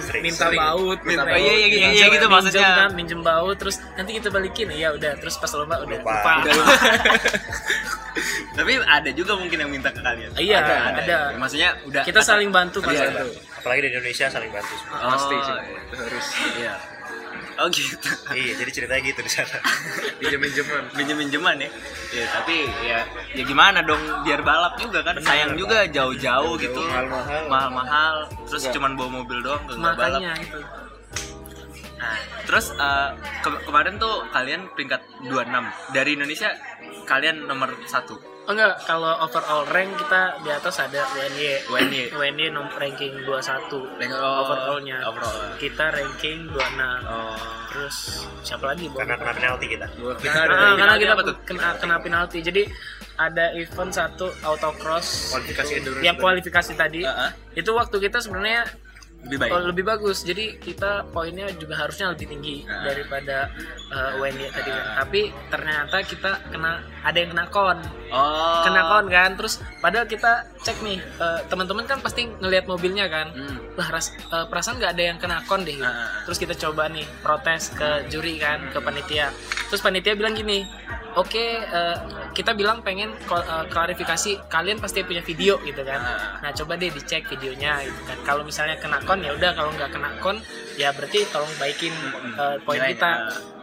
Sering. 0.00 0.22
minta 0.22 0.46
Sering. 0.46 0.58
baut 0.58 0.98
Minta 1.00 1.22
minta 1.22 1.24
baut. 1.24 1.40
Iya, 1.40 1.52
iya, 1.54 1.66
iya, 1.66 1.88
iya, 1.90 2.06
gitu 2.06 2.26
minjem 2.26 2.30
maksudnya. 2.30 2.68
kan, 2.76 2.90
minjem 2.92 3.20
baut 3.20 3.56
terus 3.56 3.76
nanti 3.94 4.10
kita 4.12 4.28
balikin 4.28 4.68
ya 4.70 4.88
udah 4.90 5.12
terus 5.16 5.34
pas 5.36 5.50
lomba 5.50 5.76
udah 5.80 5.96
Lupa. 5.96 6.12
lupa, 6.12 6.32
Udah 6.40 6.52
lupa. 6.54 6.74
tapi 8.56 8.72
ada 8.78 9.10
juga 9.10 9.32
mungkin 9.34 9.58
yang 9.58 9.70
minta 9.70 9.90
ke 9.90 9.98
kalian 9.98 10.30
Iya, 10.34 10.58
ada. 10.94 11.18
maksudnya 11.34 11.74
udah 11.82 12.02
kita 12.02 12.20
saling 12.20 12.48
bantu 12.48 12.78
pas 12.78 12.92
Iya, 12.92 13.10
itu 13.10 13.26
apalagi 13.54 13.80
di 13.80 13.88
Indonesia 13.90 14.26
saling 14.28 14.50
bantu 14.50 14.72
semua 14.76 14.96
oh, 14.96 15.10
Pasti 15.12 15.34
sih. 15.34 15.54
iya. 15.54 15.64
harus 15.96 16.26
iya 16.54 16.74
oh 17.58 17.68
gitu. 17.70 18.08
Iya 18.32 18.52
jadi 18.58 18.70
ceritanya 18.70 19.02
gitu 19.04 19.20
di 19.22 19.32
sana. 19.32 19.58
Pinjam 20.20 20.40
pinjaman 20.40 20.82
minjem 20.94 21.16
minjeman 21.16 21.56
ya. 21.60 21.70
Ya 22.14 22.24
tapi 22.30 22.56
ya 22.82 22.98
ya 23.34 23.42
gimana 23.44 23.82
dong 23.82 24.00
biar 24.22 24.40
balap 24.42 24.74
juga 24.78 25.02
kan. 25.02 25.18
Sayang 25.20 25.54
juga 25.54 25.86
jauh-jauh 25.86 26.54
gitu. 26.58 26.80
mahal-mahal. 26.80 27.42
mahal-mahal. 27.48 28.16
Terus 28.48 28.62
cuman 28.70 28.92
bawa 28.98 29.10
mobil 29.22 29.38
doang 29.42 29.62
ke 29.66 29.72
nggak 29.74 29.94
balap. 29.96 30.20
Makanya 30.22 30.34
itu. 30.42 30.60
Nah 31.94 32.16
terus 32.44 32.66
eh, 32.74 33.10
ke- 33.40 33.62
kemarin 33.64 33.94
tuh 33.96 34.14
kalian 34.28 34.68
peringkat 34.74 35.00
26 35.30 35.94
dari 35.96 36.10
Indonesia 36.14 36.50
kalian 37.04 37.48
nomor 37.48 37.72
satu 37.84 38.16
Oh 38.44 38.52
enggak, 38.52 38.76
kalau 38.84 39.16
overall 39.18 39.64
rank 39.66 39.96
kita 39.96 40.36
di 40.44 40.52
atas 40.52 40.76
ada 40.76 41.00
WNY. 41.10 41.64
WNY. 41.64 42.02
WNY 42.12 42.46
nom 42.52 42.68
ranking 42.70 43.24
21 43.24 43.32
Rank- 43.96 44.12
oh, 44.12 44.44
overallnya. 44.44 45.00
overall. 45.02 45.56
Kita 45.56 45.88
ranking 45.88 46.52
26. 46.52 46.60
oh 47.06 47.40
Terus 47.66 47.96
siapa 48.40 48.70
lagi? 48.70 48.86
Karena 48.86 49.16
kena 49.16 49.32
penalti 49.32 49.66
kita 49.66 49.86
kita 50.14 50.30
Nah, 50.30 50.44
ada 50.46 50.76
karena 50.76 50.94
kita 50.94 51.14
kena 51.42 51.68
kena 51.74 51.96
penalti. 51.98 52.38
Jadi 52.38 52.62
ada 53.16 53.50
event 53.50 53.90
satu 53.90 54.28
autocross 54.42 55.32
Kualifikasi 55.32 55.70
itu- 55.72 55.78
endurance 55.80 56.04
yang 56.04 56.16
kualifikasi 56.16 56.72
tadi. 56.74 57.00
Heeh. 57.02 57.30
Itu 57.56 57.72
waktu 57.72 57.96
kita 57.98 58.20
sebenarnya 58.20 58.68
Lebih 59.24 59.38
baik. 59.40 59.50
Oh, 59.56 59.62
lebih 59.64 59.84
bagus. 59.88 60.22
Jadi 60.22 60.60
kita 60.60 61.08
poinnya 61.08 61.48
juga 61.56 61.80
harusnya 61.80 62.12
lebih 62.12 62.28
tinggi 62.28 62.56
Ah. 62.68 62.84
daripada 62.84 63.48
uh, 63.92 64.12
tadi 64.52 64.70
kan. 64.70 64.84
Tapi 65.04 65.20
ternyata 65.48 65.96
kita 66.04 66.30
kena 66.52 66.84
ada 67.00 67.16
yang 67.16 67.30
kena 67.32 67.44
kon. 67.48 67.78
Oh. 68.12 68.62
Kena 68.64 68.82
kon 68.92 69.06
kan. 69.08 69.30
Terus 69.36 69.64
padahal 69.80 70.04
kita 70.04 70.48
cek 70.60 70.80
nih 70.84 71.00
uh, 71.20 71.40
teman-teman 71.48 71.84
kan 71.88 72.04
pasti 72.04 72.28
ngelihat 72.28 72.68
mobilnya 72.68 73.08
kan. 73.08 73.32
Hmm. 73.32 73.56
Lah 73.80 73.88
ras- 73.88 74.12
uh, 74.28 74.44
perasaan 74.48 74.76
nggak 74.76 74.92
ada 74.92 75.04
yang 75.14 75.18
kena 75.18 75.40
kon 75.48 75.64
deh. 75.64 75.80
Ah. 75.80 76.24
Terus 76.28 76.38
kita 76.38 76.54
coba 76.56 76.92
nih 76.92 77.08
protes 77.24 77.72
ke 77.72 78.08
juri 78.12 78.36
kan, 78.36 78.60
ke 78.72 78.78
panitia. 78.80 79.32
Terus 79.72 79.80
panitia 79.80 80.14
bilang 80.14 80.36
gini, 80.38 80.62
oke 81.18 81.34
eh, 81.64 81.96
kita 82.30 82.54
bilang 82.54 82.84
pengen 82.86 83.10
klarifikasi 83.70 84.46
kalian 84.46 84.78
pasti 84.78 85.02
punya 85.02 85.24
video 85.24 85.58
gitu 85.66 85.82
kan. 85.82 85.98
Ah. 85.98 86.38
Nah 86.44 86.50
coba 86.54 86.78
deh 86.78 86.90
dicek 86.94 87.26
videonya 87.26 87.82
gitu 87.82 88.00
kan. 88.06 88.18
Kalau 88.22 88.42
misalnya 88.46 88.78
kena 88.78 89.02
kon 89.02 89.13
ya 89.22 89.30
udah, 89.36 89.50
kalau 89.54 89.70
nggak 89.74 89.90
kena 89.92 90.10
kon 90.18 90.38
ya 90.74 90.90
berarti 90.90 91.22
tolong 91.30 91.50
baikin 91.60 91.94
eh, 92.38 92.56
poin 92.62 92.78
Nilainya. 92.82 92.94
kita. 92.98 93.10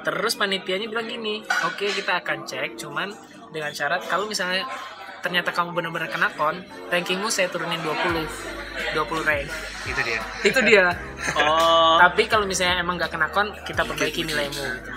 Terus 0.02 0.34
panitianya 0.34 0.88
bilang 0.90 1.06
gini, 1.06 1.44
oke 1.66 1.86
kita 1.86 2.22
akan 2.26 2.48
cek, 2.48 2.80
cuman 2.80 3.14
dengan 3.52 3.70
syarat 3.76 4.02
kalau 4.08 4.26
misalnya 4.26 4.66
ternyata 5.22 5.54
kamu 5.54 5.78
benar-benar 5.78 6.10
kena 6.10 6.34
kon, 6.34 6.66
rankingmu 6.90 7.30
saya 7.30 7.46
turunin 7.54 7.78
20 7.84 8.26
20 8.98 9.28
rank. 9.28 9.46
itu 9.86 10.02
dia 10.02 10.20
Itu 10.42 10.60
dia. 10.66 10.86
Oh. 11.38 12.02
Tapi 12.02 12.26
kalau 12.26 12.50
misalnya 12.50 12.82
emang 12.82 12.98
nggak 12.98 13.14
kena 13.14 13.30
kon, 13.30 13.54
kita 13.62 13.86
perbaiki 13.86 14.26
nilaimu. 14.26 14.58
Gitu. 14.58 14.90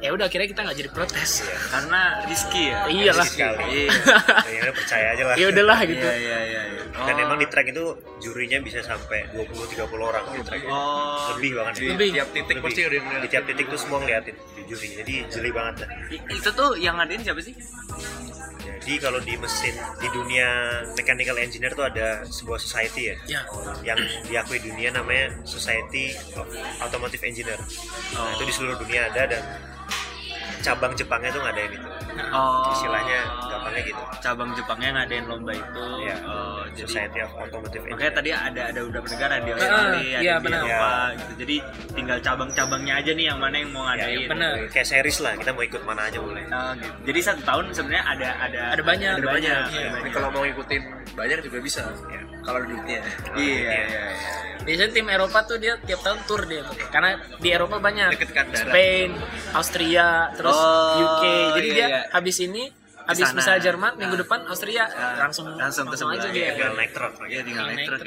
Ya 0.00 0.10
udah, 0.10 0.26
akhirnya 0.26 0.48
kita 0.48 0.60
nggak 0.62 0.76
jadi 0.76 0.90
protes. 0.90 1.30
Karena 1.68 2.00
risky 2.24 2.62
ya. 2.66 2.88
Iyalah. 2.88 3.26
Sekali. 3.26 3.64
Iya. 3.84 3.92
ya 4.50 4.72
percaya 4.72 5.06
aja 5.12 5.22
lah 5.22 5.34
Ya 5.34 5.46
udahlah 5.46 5.78
gitu. 5.84 6.00
Iya 6.00 6.16
iya 6.16 6.38
iya. 6.42 6.62
iya. 6.66 6.78
dan 6.90 7.14
Oh. 7.14 7.22
emang 7.22 7.38
di 7.38 7.46
track 7.46 7.68
itu 7.68 7.84
jurinya 8.18 8.58
bisa 8.60 8.80
sampai 8.82 9.24
20-30 9.32 9.78
orang 10.02 10.24
di 10.30 10.42
track 10.42 10.62
Oh. 10.66 11.32
lebih 11.32 11.50
bahkan 11.54 11.72
Di 11.72 11.86
Lebih. 11.86 12.08
tiap 12.12 12.28
titik 12.30 12.54
Lebih. 12.54 12.64
pasti 12.66 12.80
ada 12.82 12.94
yang 12.94 13.06
di 13.14 13.28
tiap 13.30 13.44
titik 13.46 13.66
tuh 13.66 13.78
semua 13.78 13.98
ngeliatin 13.98 14.36
di 14.36 14.62
juri 14.66 14.86
jadi 14.94 15.14
jeli 15.30 15.50
banget 15.50 15.74
dah 15.80 15.88
I- 16.10 16.24
itu 16.30 16.48
tuh 16.50 16.70
yang 16.76 16.94
ngadain 16.94 17.22
siapa 17.22 17.40
sih? 17.40 17.54
jadi 18.80 18.94
kalau 18.98 19.16
di 19.18 19.32
mesin 19.34 19.72
di 19.96 20.08
dunia 20.10 20.48
mechanical 20.92 21.36
engineer 21.38 21.72
tuh 21.72 21.86
ada 21.86 22.20
sebuah 22.26 22.58
society 22.58 23.02
ya 23.06 23.16
Ya. 23.30 23.40
yang 23.86 23.98
diakui 24.26 24.58
dunia 24.58 24.90
namanya 24.90 25.40
Society 25.42 26.10
of 26.34 26.44
Automotive 26.80 27.22
Engineer 27.22 27.60
nah, 28.10 28.28
itu 28.30 28.42
di 28.42 28.52
seluruh 28.52 28.76
dunia 28.76 29.08
ada 29.08 29.22
dan 29.26 29.42
cabang 30.60 30.92
Jepangnya 30.92 31.30
tuh 31.30 31.40
ngadain 31.40 31.72
itu 31.72 31.88
Oh. 32.30 32.68
istilahnya 32.70 33.18
gampangnya 33.48 33.82
gitu 33.82 34.02
cabang 34.20 34.50
Jepangnya 34.52 34.90
ngadain 34.92 35.24
lomba 35.24 35.52
itu. 35.52 35.84
Iya. 36.00 36.16
Oh, 36.22 36.62
jadi 36.68 36.84
Society 36.84 37.18
of 37.18 37.32
Automotive 37.34 37.82
Makanya 37.82 37.90
Engineer 37.90 38.12
tadi 38.12 38.30
ada 38.30 38.62
ada 38.66 38.78
beberapa 38.84 39.06
negara 39.08 39.34
di 39.36 39.50
Australia, 39.50 39.96
iya, 39.96 40.18
ada 40.30 40.36
di 40.36 40.44
benar. 40.44 40.60
Eropa 40.60 40.90
gitu. 41.10 41.32
Jadi 41.38 41.56
tinggal 41.90 42.18
cabang-cabangnya 42.20 42.94
aja 42.94 43.10
nih 43.10 43.26
yang 43.26 43.38
mana 43.38 43.56
yang 43.56 43.70
mau 43.70 43.82
ya, 43.82 43.88
ngadain. 43.96 44.28
benar. 44.28 44.52
kayak 44.68 44.86
series 44.86 45.18
lah 45.18 45.32
kita 45.34 45.50
mau 45.50 45.62
ikut 45.62 45.82
mana 45.82 46.02
aja 46.04 46.18
boleh 46.18 46.44
Oh, 46.46 46.72
gitu. 46.76 46.96
Jadi 47.06 47.18
satu 47.22 47.40
tahun 47.42 47.64
sebenarnya 47.72 48.04
ada 48.06 48.28
ada 48.38 48.60
Ada 48.70 48.82
banyak. 48.82 49.12
Ada 49.16 49.26
banyak. 49.26 49.60
Iya. 49.70 49.80
ada 49.80 49.96
banyak. 49.96 50.12
kalau 50.12 50.28
mau 50.30 50.42
ngikutin 50.44 50.82
banyak 51.10 51.38
juga 51.42 51.58
bisa 51.60 51.82
Ya. 52.06 52.20
Kalau 52.50 52.60
duitnya 52.66 53.00
Iya, 53.38 53.70
iya, 53.70 53.80
iya. 53.86 54.02
Biasanya 54.60 54.92
tim 54.92 55.08
Eropa 55.08 55.38
tuh 55.48 55.56
dia 55.56 55.80
tiap 55.80 56.04
tahun 56.04 56.20
tour 56.28 56.44
dia 56.44 56.60
tuh. 56.60 56.76
Karena 56.92 57.16
di 57.40 57.48
Eropa 57.48 57.80
banyak. 57.80 58.12
Deket. 58.12 58.68
Spain, 58.68 59.16
Austria, 59.56 60.28
terus 60.36 60.52
Oh, 60.52 61.00
UK. 61.00 61.24
Jadi 61.56 61.68
iya, 61.72 61.76
dia 61.76 61.86
iya. 61.88 62.00
habis 62.12 62.36
ini 62.44 62.68
habis 63.02 63.28
misalnya 63.32 63.60
Jerman 63.62 63.92
minggu 63.94 64.12
Nah. 64.12 64.20
depan 64.20 64.38
Austria 64.44 64.84
Nah, 64.86 65.16
langsung 65.20 65.46
langsung 65.52 65.86
ke 65.86 65.94
sebelah. 65.94 66.16
aja 66.16 66.26
Iya, 66.26 66.32
dia. 66.32 66.48
tinggal 66.50 66.72
naik 66.74 66.90
truk 66.90 67.12
Iya, 67.22 67.40
tinggal 67.42 67.64
Naik 67.66 67.86
truk. 67.86 68.00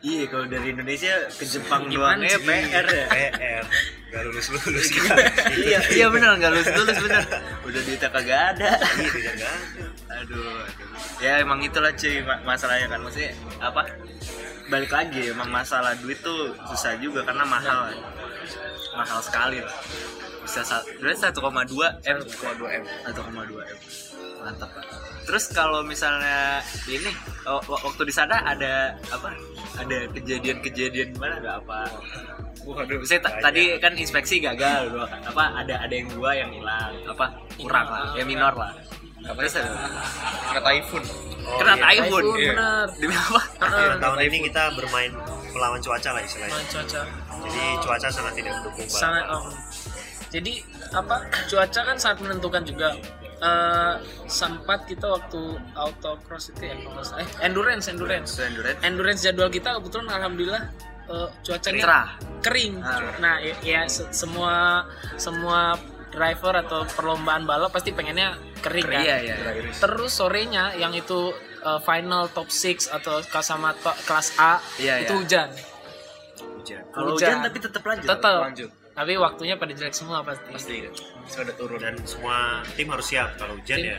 Iya, 0.00 0.22
kalau 0.26 0.44
dari 0.46 0.66
Indonesia 0.68 1.12
ke 1.28 1.44
Jepang 1.44 1.82
doang 1.86 2.20
ya 2.20 2.30
sih? 2.30 2.44
PR 2.44 2.86
ya. 2.86 3.06
PR 3.12 3.64
gak 4.08 4.22
lulus 4.24 4.46
lulus 4.48 4.88
kita 4.88 5.12
iya, 5.68 5.78
iya 5.92 6.06
benar 6.08 6.32
nggak 6.34 6.48
lulus 6.50 6.68
lulus 6.72 6.96
benar. 6.98 7.24
Udah 7.62 7.80
duitnya 7.82 8.08
kagak 8.08 8.40
ada. 8.52 8.70
iya 8.72 9.10
tidak 9.14 9.34
ada 9.36 9.48
aduh. 10.18 10.64
Ya 11.18 11.32
emang 11.38 11.60
itulah 11.60 11.92
cuy 11.92 12.22
ma- 12.22 12.40
masalahnya 12.42 12.88
kan 12.88 12.98
maksudnya 12.98 13.30
apa? 13.58 13.84
Balik 14.66 14.88
lagi 14.90 15.28
emang 15.28 15.48
masalah 15.48 15.92
duit 15.94 16.16
tuh 16.18 16.40
susah 16.66 16.96
juga 16.96 17.20
karena 17.22 17.44
mahal. 17.44 17.92
Mahal 18.94 19.20
sekali. 19.20 19.60
Bisa 20.40 20.64
sa- 20.64 20.84
berarti 20.96 21.28
1,2 21.28 21.36
M. 22.02 22.18
1,2 22.18 22.64
M. 22.70 22.84
1,2 23.04 23.60
M. 23.60 23.78
Mantap. 24.38 24.70
Terus 25.22 25.44
kalau 25.50 25.82
misalnya 25.82 26.58
ini 26.86 27.12
wa- 27.44 27.82
waktu 27.84 28.02
di 28.02 28.14
sana 28.14 28.40
ada 28.40 28.96
apa? 29.06 29.34
Ada 29.76 30.08
kejadian-kejadian 30.10 31.12
gimana 31.12 31.34
nggak 31.38 31.56
apa? 31.62 31.80
waduh 32.58 33.00
Banyak. 33.00 33.40
tadi 33.40 33.62
kan 33.80 33.96
inspeksi 33.96 34.44
gagal 34.44 34.92
dua 34.92 35.08
kan. 35.08 35.24
apa 35.24 35.44
ada 35.56 35.74
ada 35.78 35.94
yang 35.94 36.04
dua 36.10 36.36
yang 36.36 36.50
hilang 36.52 36.92
apa 37.06 37.24
kurang 37.56 37.86
lah 37.86 38.12
ya 38.12 38.28
minor 38.28 38.52
lah 38.52 38.76
apa 39.24 39.40
ada 39.40 39.62
kena 40.44 40.60
typhoon 40.60 41.04
Oh, 41.48 41.56
kena 41.56 41.72
iya. 41.72 41.84
typhoon 41.96 42.20
Typhoon, 42.20 42.36
Iya. 42.36 42.52
bener. 42.52 42.86
demi 43.00 43.14
apa 43.16 43.40
tahun 43.96 44.18
ini 44.20 44.38
kita 44.44 44.62
bermain 44.76 45.12
melawan 45.48 45.80
cuaca 45.80 46.10
lah 46.12 46.20
istilahnya 46.20 46.52
Nah, 46.52 46.66
cuaca 46.68 47.00
jadi 47.40 47.64
cuaca 47.80 48.08
sangat 48.10 48.32
tidak 48.36 48.52
mendukung 48.52 48.84
sangat 48.86 49.24
om. 49.32 49.44
Jadi 50.28 50.52
apa 50.92 51.16
cuaca 51.48 51.80
kan 51.80 51.96
sangat 51.96 52.18
menentukan 52.20 52.62
juga. 52.62 52.88
Eh, 53.38 53.94
sempat 54.26 54.82
kita 54.82 55.06
waktu 55.06 55.38
autocross 55.72 56.50
itu 56.50 56.62
ya 56.64 56.74
kalau 56.74 57.02
eh 57.16 57.28
endurance 57.40 57.86
endurance 57.86 58.34
endurance 58.36 58.82
endurance 58.82 59.20
jadwal 59.22 59.46
kita 59.46 59.78
kebetulan 59.78 60.10
alhamdulillah 60.10 60.62
eh, 61.06 61.28
cuacanya 61.40 61.78
cerah 61.80 62.08
kering. 62.40 62.74
Ah. 62.78 62.98
Nah, 63.18 63.38
ya, 63.38 63.54
ya 63.62 63.80
se- 63.86 64.10
semua 64.10 64.82
semua 65.14 65.78
driver 66.08 66.50
atau 66.58 66.82
perlombaan 66.88 67.44
balap 67.44 67.70
pasti 67.70 67.92
pengennya 67.92 68.34
kering 68.58 68.82
kan. 68.84 69.00
iya 69.00 69.16
iya 69.22 69.34
Terus 69.72 70.10
sorenya 70.10 70.74
yang 70.74 70.90
itu 70.90 71.30
uh, 71.60 71.78
final 71.78 72.26
top 72.28 72.48
6 72.48 72.90
atau 72.90 73.22
kelas 73.22 73.46
sama 73.46 73.70
to- 73.76 73.98
kelas 74.02 74.34
A 74.34 74.58
Iya, 74.76 74.98
itu 75.00 75.14
iya. 75.14 75.20
hujan. 75.20 75.48
hujan 76.58 76.82
kalau 76.90 77.14
Hujan. 77.14 77.28
hujan 77.28 77.36
tapi 77.40 77.58
tetap 77.60 77.82
lanjut 77.82 78.08
Tetap. 78.08 78.38
lanjut 78.42 78.70
Tapi 78.98 79.14
waktunya 79.14 79.54
pada 79.54 79.70
jelek 79.70 79.94
semua 79.94 80.20
pasti. 80.20 80.50
pasti 80.50 80.76
sudah 81.28 81.54
turun 81.54 81.78
dan 81.78 81.94
semua 82.02 82.66
tim 82.74 82.88
harus 82.88 83.06
siap 83.06 83.36
kalau 83.36 83.54
hujan 83.54 83.78
Tim. 83.78 83.92
ya 83.92 83.98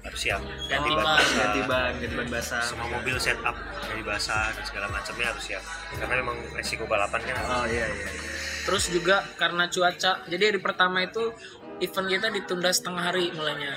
harus 0.00 0.20
siap 0.20 0.40
Ganti 0.64 0.88
Oh, 0.88 0.94
ban. 0.94 1.04
basah. 1.10 1.36
ganti 1.36 1.60
ban 1.66 1.92
ganti 1.92 2.14
ban 2.14 2.28
basah 2.30 2.62
semua 2.62 2.86
mobil 2.88 3.18
setup 3.18 3.52
dari 3.82 4.00
basah 4.00 4.54
dan 4.54 4.62
segala 4.62 4.86
macamnya 4.88 5.26
harus 5.28 5.42
siap 5.44 5.60
karena 5.92 6.14
memang 6.16 6.38
resiko 6.54 6.86
balapan 6.86 7.18
kan 7.20 7.34
oh 7.44 7.66
iya 7.66 7.84
iya 7.84 8.08
iya. 8.08 8.20
Terus 8.62 8.84
juga 8.88 9.24
karena 9.34 9.64
cuaca. 9.66 10.22
Jadi 10.24 10.42
hari 10.44 10.60
pertama 10.60 11.00
itu 11.00 11.32
event 11.78 12.06
kita 12.06 12.28
ditunda 12.30 12.68
setengah 12.68 13.00
hari 13.02 13.32
mulainya 13.32 13.72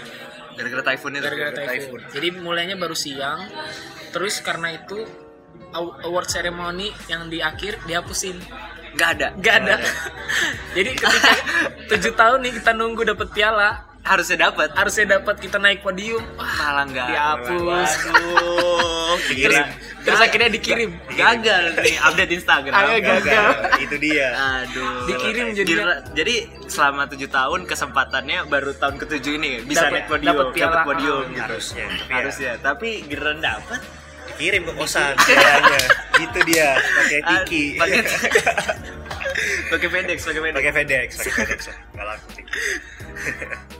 gara-gara 0.51 0.83
typhoon 0.85 1.11
itu 1.13 1.23
gara-gara 1.23 1.51
typhoon. 1.65 2.01
Jadi 2.07 2.27
mulainya 2.37 2.75
baru 2.75 2.91
siang. 2.93 3.39
Terus 4.11 4.39
karena 4.39 4.71
itu 4.73 4.99
aw- 5.71 5.95
award 6.03 6.27
ceremony 6.27 6.91
yang 7.07 7.27
di 7.27 7.39
akhir 7.39 7.81
dihapusin. 7.83 8.35
Nggak 8.93 9.09
ada 9.13 9.27
Gak 9.37 9.55
ada. 9.61 9.75
Jadi 10.75 10.89
ketika 10.93 11.31
tujuh 11.89 12.13
tahun 12.13 12.39
nih 12.41 12.53
kita 12.57 12.71
nunggu 12.71 13.03
dapet 13.05 13.27
piala, 13.31 13.69
harusnya 14.01 14.47
dapat 14.47 14.71
harusnya 14.71 15.05
dapat 15.13 15.35
kita 15.37 15.57
naik 15.57 15.79
podium. 15.81 16.23
Wah, 16.33 16.47
malah 16.57 16.85
nggak 16.85 17.07
dihapus. 17.07 17.91
Aduh, 18.07 19.15
Dikirim. 19.27 19.65
Terus 20.01 20.17
akhirnya 20.17 20.49
dikirim. 20.49 20.89
gagal 21.13 21.77
nih 21.77 21.93
update 22.01 22.31
Instagram 22.33 22.73
Ayo, 22.73 22.97
gagal. 22.99 23.45
itu 23.77 23.95
dia 24.01 24.27
Aduh. 24.33 25.05
Dikirim 25.05 25.53
jadi. 25.53 25.71
Jadi 26.11 26.35
selama 26.65 27.05
tujuh 27.05 27.29
tahun 27.29 27.69
kesempatannya 27.69 28.49
baru 28.49 28.73
tahun 28.73 28.97
ketujuh 28.97 29.33
ini 29.35 29.61
bisa 29.61 29.85
Dapet- 29.85 29.93
naik 29.93 30.05
podium, 30.09 30.35
dapet 30.49 30.79
podium 30.83 31.23
gitu. 31.29 31.41
harusnya 31.43 31.85
tapi 31.85 32.01
ya, 32.01 32.15
Harusnya, 32.17 32.51
tapi 32.57 32.89
giliran 33.05 33.39
dapat 33.39 33.79
dikirim 34.31 34.61
ke 34.63 34.73
kosan 34.73 35.13
biayanya 35.17 35.79
gitu 36.15 36.39
dia 36.43 36.67
pakai 36.75 37.19
tiki 37.21 37.63
Ah, 37.73 37.79
pakai 37.81 37.99
pakai 39.71 39.87
FedEx, 39.89 40.17
pakai 40.21 40.41
FedEx. 40.41 40.55
pakai 40.55 40.71
FedEx 40.73 41.09
pakai 41.17 41.31
FedEx 41.33 41.59
nggak 41.91 42.05
laku. 42.05 42.27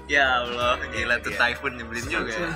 Ya 0.05 0.25
Allah, 0.39 0.77
gila 0.87 1.15
tuh 1.17 1.31
Iya. 1.31 1.39
typhoon 1.39 1.73
nyebelin 1.75 2.05
juga 2.05 2.31
ya. 2.31 2.51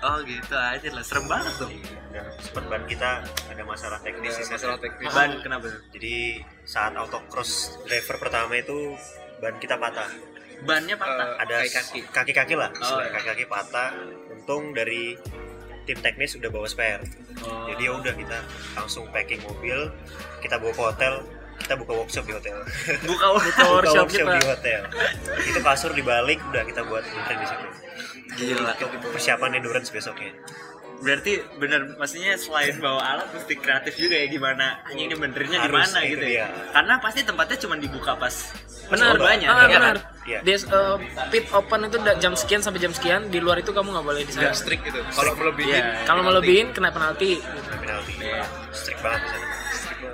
Oh 0.00 0.16
gitu 0.22 0.54
aja 0.54 0.88
lah, 0.88 1.04
serem 1.04 1.26
banget 1.26 1.52
tuh. 1.54 1.68
dan 2.10 2.24
sempat 2.40 2.64
ban 2.66 2.82
kita 2.84 3.20
ada 3.22 3.62
masalah 3.62 4.00
teknis 4.00 4.34
sana. 4.34 4.50
masalah 4.50 4.78
teknis 4.78 5.12
Ban 5.12 5.30
kenapa? 5.38 5.68
jadi 5.90 6.16
saat 6.64 6.92
autocross 6.92 7.52
driver 7.84 8.16
pertama 8.18 8.56
itu 8.56 8.96
ban 9.38 9.54
kita 9.56 9.76
patah 9.76 10.10
Bannya 10.60 10.92
patah. 10.94 11.38
ada 11.38 11.62
kaki-kaki. 11.62 12.00
kaki-kaki 12.10 12.54
lah 12.54 12.72
Oh, 12.74 12.98
iya. 12.98 13.12
kaki-kaki 13.12 13.44
patah 13.46 13.94
untung 14.28 14.72
dari 14.72 15.14
tim 15.82 15.98
teknis 15.98 16.34
udah 16.34 16.48
bawa 16.48 16.66
spare 16.66 17.02
Oh. 17.40 17.64
jadi 17.66 17.88
ya 17.88 17.92
udah 17.94 18.12
kita 18.12 18.36
langsung 18.74 19.08
packing 19.08 19.40
mobil 19.40 19.88
kita 20.38 20.56
bawa 20.56 20.70
ke 20.70 20.82
hotel 20.84 21.12
kita 21.56 21.72
buka 21.74 21.92
workshop 21.94 22.24
di 22.24 22.32
hotel 22.32 22.56
buka 23.02 23.26
Buka 23.32 23.64
workshop 23.70 24.04
workshop 24.04 24.06
kita. 24.10 24.32
di 24.34 24.46
hotel 24.46 24.80
itu 25.42 25.58
kasur 25.58 25.92
dibalik 25.92 26.36
udah 26.42 26.62
kita 26.62 26.84
buat 26.84 27.00
benerin 27.02 27.36
di 27.36 27.46
situ 27.46 27.66
Gila. 28.30 28.72
untuk 28.72 29.10
persiapan 29.10 29.56
endurance 29.56 29.88
besoknya 29.88 30.36
berarti 31.00 31.32
bener 31.56 31.96
maksudnya 31.96 32.36
selain 32.36 32.76
bawa 32.76 33.00
alat 33.00 33.28
mesti 33.32 33.54
kreatif 33.56 33.96
juga 33.96 34.20
ya 34.20 34.26
gimana 34.28 34.84
hanya 34.84 35.02
ini 35.08 35.14
benernya 35.16 35.58
di 35.64 35.70
mana 35.72 35.98
itu 36.04 36.12
gitu 36.20 36.26
ya. 36.28 36.46
dia. 36.52 36.72
karena 36.76 36.94
pasti 37.00 37.20
tempatnya 37.24 37.56
cuma 37.56 37.74
dibuka 37.80 38.12
pas 38.20 38.52
benar 38.92 39.16
banyak 39.16 39.48
ah, 39.48 39.64
ya 39.64 39.68
benar 39.70 39.96
kan? 39.96 39.96
Iya. 40.20 40.38
Des, 40.44 40.62
eh, 40.68 40.96
pit 41.32 41.48
open 41.50 41.88
itu 41.88 41.96
jam 42.20 42.36
sekian 42.36 42.60
sampai 42.60 42.78
jam 42.78 42.92
sekian 42.92 43.32
di 43.32 43.40
luar 43.40 43.58
itu 43.58 43.72
kamu 43.72 43.88
nggak 43.88 44.04
boleh 44.04 44.22
di 44.22 44.32
sana. 44.36 44.52
Strict 44.52 44.84
gitu. 44.84 45.00
Kalau 45.16 45.32
melebihin 45.32 45.80
Iya. 45.80 46.04
kalau 46.04 46.22
melebihin 46.22 46.66
kena 46.76 46.90
penalti. 46.92 47.40
Penalti. 47.40 48.12
Iya. 48.20 48.44
strict 48.70 49.00
banget 49.00 49.20
di 49.24 49.28
sana. 49.32 49.46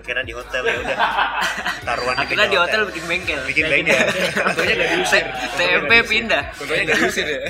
Karena 0.07 0.23
di 0.23 0.33
hotel 0.33 0.63
ya 0.63 0.77
udah. 0.79 0.99
Taruhan 1.91 2.17
akhirnya 2.17 2.47
di 2.49 2.59
hotel. 2.61 2.81
bikin 2.87 3.05
bengkel. 3.11 3.41
Bikin 3.51 3.65
bengkel. 3.67 3.99
contohnya 4.47 4.75
nggak 4.79 4.91
diusir. 4.95 5.25
TMP 5.59 5.93
pindah. 6.07 6.43
contohnya 6.55 6.83
nggak 6.87 6.99
diusir 7.03 7.27
ya. 7.27 7.41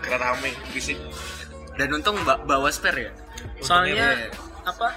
Karena 0.00 0.16
rame 0.32 0.50
berisik 0.70 0.96
dan 1.78 1.88
untung 1.90 2.18
ba- 2.22 2.42
bawa 2.42 2.68
spare 2.68 3.00
ya 3.00 3.12
soalnya 3.60 4.28
apa 4.62 4.92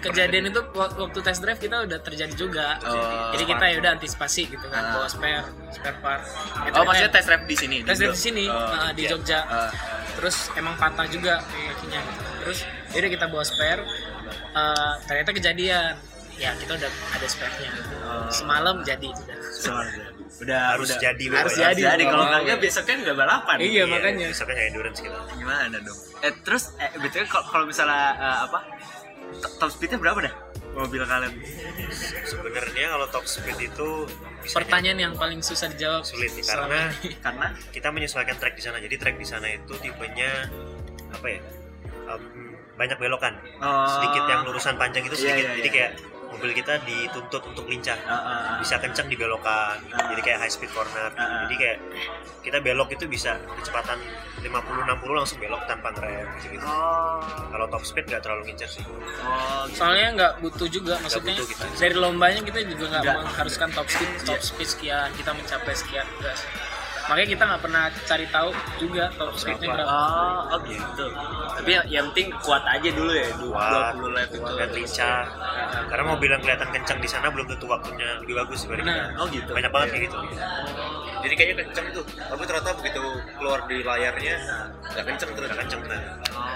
kejadian 0.00 0.50
itu 0.50 0.60
wak- 0.70 0.96
waktu 0.98 1.18
test 1.20 1.40
drive 1.40 1.56
kita 1.56 1.84
udah 1.84 1.98
terjadi 1.98 2.34
juga 2.34 2.76
Oh. 2.82 3.30
jadi 3.30 3.44
kita 3.46 3.64
ya 3.66 3.76
udah 3.78 3.92
antisipasi 3.94 4.42
gitu 4.48 4.66
kan 4.66 4.82
Ah. 4.82 4.92
bawa 4.94 5.06
spare 5.06 5.44
spare 5.70 5.96
part 6.00 6.22
oh 6.66 6.74
eh, 6.74 6.82
maksudnya 6.82 7.12
test 7.12 7.26
drive 7.26 7.44
di 7.44 7.56
sini 7.56 7.76
test 7.80 7.98
drive 8.00 8.12
di 8.12 8.22
sini 8.22 8.44
Oh, 8.44 8.58
ah, 8.58 8.90
di 8.90 9.04
iya. 9.04 9.10
Jogja 9.10 9.40
Ah. 9.42 9.70
terus 10.14 10.48
emang 10.54 10.74
patah 10.74 11.06
juga 11.06 11.40
kakinya 11.44 12.00
gitu. 12.02 12.22
terus 12.40 12.58
yaudah 12.90 13.10
kita 13.12 13.26
bawa 13.28 13.44
spare 13.44 13.82
eh, 14.52 14.92
ternyata 15.06 15.30
kejadian 15.30 15.94
ya 16.34 16.50
kita 16.58 16.74
udah 16.74 16.90
ada 17.12 17.26
spare-nya 17.26 17.70
Oh. 18.02 18.26
semalam 18.28 18.82
jadi 18.82 19.06
sudah 19.06 19.38
Soalnya. 19.54 20.10
Udah 20.34 20.60
harus 20.74 20.88
udah. 20.90 21.00
jadi 21.00 21.24
Harus 21.30 21.54
jadi. 21.54 21.80
jadi. 21.94 22.02
Kalau 22.04 22.24
enggak 22.26 22.58
besoknya 22.58 22.94
nggak 23.04 23.16
balapan. 23.16 23.56
Iya, 23.62 23.82
makanya. 23.86 24.26
besoknya 24.30 24.54
nggak 24.54 24.68
endurance 24.68 24.98
gitu 24.98 25.18
gimana 25.36 25.76
dong? 25.78 25.98
Eh 26.20 26.32
terus 26.42 26.62
eh 26.76 26.90
betulnya 26.98 27.26
kalau 27.28 27.46
kalau 27.46 27.64
misalnya 27.64 28.02
eh, 28.14 28.38
apa? 28.44 28.58
To- 29.34 29.54
top 29.58 29.70
speednya 29.70 29.98
berapa 29.98 30.18
dah? 30.20 30.34
Mobil 30.74 31.02
kalian? 31.02 31.32
Sebenarnya 32.24 32.86
kalau 32.90 33.06
top 33.08 33.24
speed 33.24 33.58
itu 33.60 33.88
pertanyaan 34.50 34.98
yang 35.00 35.14
paling 35.14 35.38
susah 35.38 35.70
dijawab. 35.70 36.02
Sulit 36.02 36.34
nih, 36.34 36.42
karena 36.42 36.90
ini. 37.00 37.14
karena? 37.18 37.46
kita 37.70 37.88
menyesuaikan 37.90 38.36
track 38.36 38.54
di 38.54 38.62
sana. 38.62 38.78
Jadi 38.78 38.94
track 38.98 39.16
di 39.16 39.26
sana 39.26 39.46
itu 39.46 39.70
tipenya 39.78 40.50
apa 41.10 41.26
ya 41.30 41.40
em, 42.10 42.22
banyak 42.74 42.98
belokan. 42.98 43.38
Oh. 43.62 43.86
sedikit 43.88 44.26
yang 44.26 44.42
lurusan 44.42 44.74
panjang 44.74 45.06
itu 45.06 45.14
Iya, 45.14 45.22
sedikit. 45.24 45.44
iya, 45.46 45.52
jadi 45.54 45.62
iya. 45.62 45.72
kayak 45.72 45.90
mobil 46.34 46.50
kita 46.52 46.82
dituntut 46.82 47.42
untuk 47.46 47.64
lincah 47.64 47.94
Ah, 48.04 48.10
ah, 48.10 48.20
ah. 48.20 48.56
bisa 48.58 48.76
kencang 48.76 49.06
di 49.06 49.14
belokan 49.14 49.78
Ah. 49.88 50.10
jadi 50.10 50.20
kayak 50.20 50.38
high 50.40 50.50
speed 50.50 50.70
corner 50.70 51.08
Ah, 51.10 51.18
ah. 51.18 51.28
jadi 51.46 51.54
kayak 51.54 51.78
kita 52.42 52.58
belok 52.58 52.90
itu 52.90 53.06
bisa 53.06 53.34
kecepatan 53.54 53.96
50-60 54.38 54.52
langsung 55.10 55.38
belok 55.38 55.64
tanpa 55.64 55.88
ngerem 55.90 56.28
gitu, 56.36 56.46
-gitu. 56.52 56.66
oh 56.66 57.22
kalau 57.48 57.66
top 57.66 57.82
speed 57.82 58.04
nggak 58.04 58.20
terlalu 58.20 58.42
ngincer 58.46 58.68
sih 58.68 58.84
oh 58.84 58.98
gitu. 59.64 59.78
soalnya 59.78 60.08
nggak 60.12 60.32
butuh 60.40 60.68
juga 60.68 61.00
maksudnya 61.00 61.32
butuh 61.32 61.48
kita. 61.48 61.64
dari 61.78 61.96
lombanya 61.96 62.40
kita 62.42 62.58
juga 62.66 62.84
nggak 62.90 63.02
Nggak. 63.02 63.16
mengharuskan 63.24 63.68
top 63.72 63.88
speed 63.88 64.10
top 64.22 64.40
speed 64.40 64.68
sekian 64.68 65.08
kita 65.14 65.30
mencapai 65.30 65.72
sekian 65.72 66.04
enggak 66.18 66.36
sih. 66.36 66.50
Makanya 67.04 67.28
kita 67.28 67.42
nggak 67.44 67.62
pernah 67.62 67.84
cari 68.02 68.26
tahu 68.26 68.48
juga 68.76 69.04
top 69.12 69.32
speednya 69.34 69.68
berapa. 69.70 69.88
Oh, 69.88 70.52
oh 70.52 70.58
gitu. 70.64 71.06
Tapi 71.54 71.70
yang, 71.70 71.84
yang 71.86 72.04
penting 72.10 72.28
kuat 72.40 72.64
aja 72.64 72.88
dulu 72.88 73.12
ya, 73.12 73.28
du- 73.36 73.52
kuat. 73.52 73.92
20 73.94 74.16
lap 74.16 74.28
itu. 74.28 74.52
dan 74.54 74.68
lincah 74.70 75.22
karena 75.84 76.04
mobil 76.06 76.28
yang 76.28 76.40
kelihatan 76.40 76.68
kencang 76.70 76.98
di 76.98 77.08
sana 77.08 77.26
belum 77.28 77.46
tentu 77.46 77.66
waktunya 77.66 78.08
lebih 78.20 78.34
bagus 78.40 78.64
Benar. 78.64 78.80
kita 78.80 79.20
Oh 79.20 79.26
gitu. 79.28 79.50
banyak 79.52 79.70
banget 79.70 79.88
kayak 79.90 80.02
gitu. 80.08 80.16
Jadi 81.20 81.34
kayaknya 81.34 81.56
kenceng 81.64 81.86
tuh. 81.92 82.04
Tapi 82.04 82.42
ternyata 82.44 82.70
begitu 82.76 83.02
keluar 83.34 83.60
di 83.64 83.76
layarnya 83.80 84.36
nggak 84.92 85.04
kenceng 85.04 85.30
terus. 85.32 85.48
Nggak 85.48 85.60
kenceng 85.64 85.80
benar. 85.82 86.00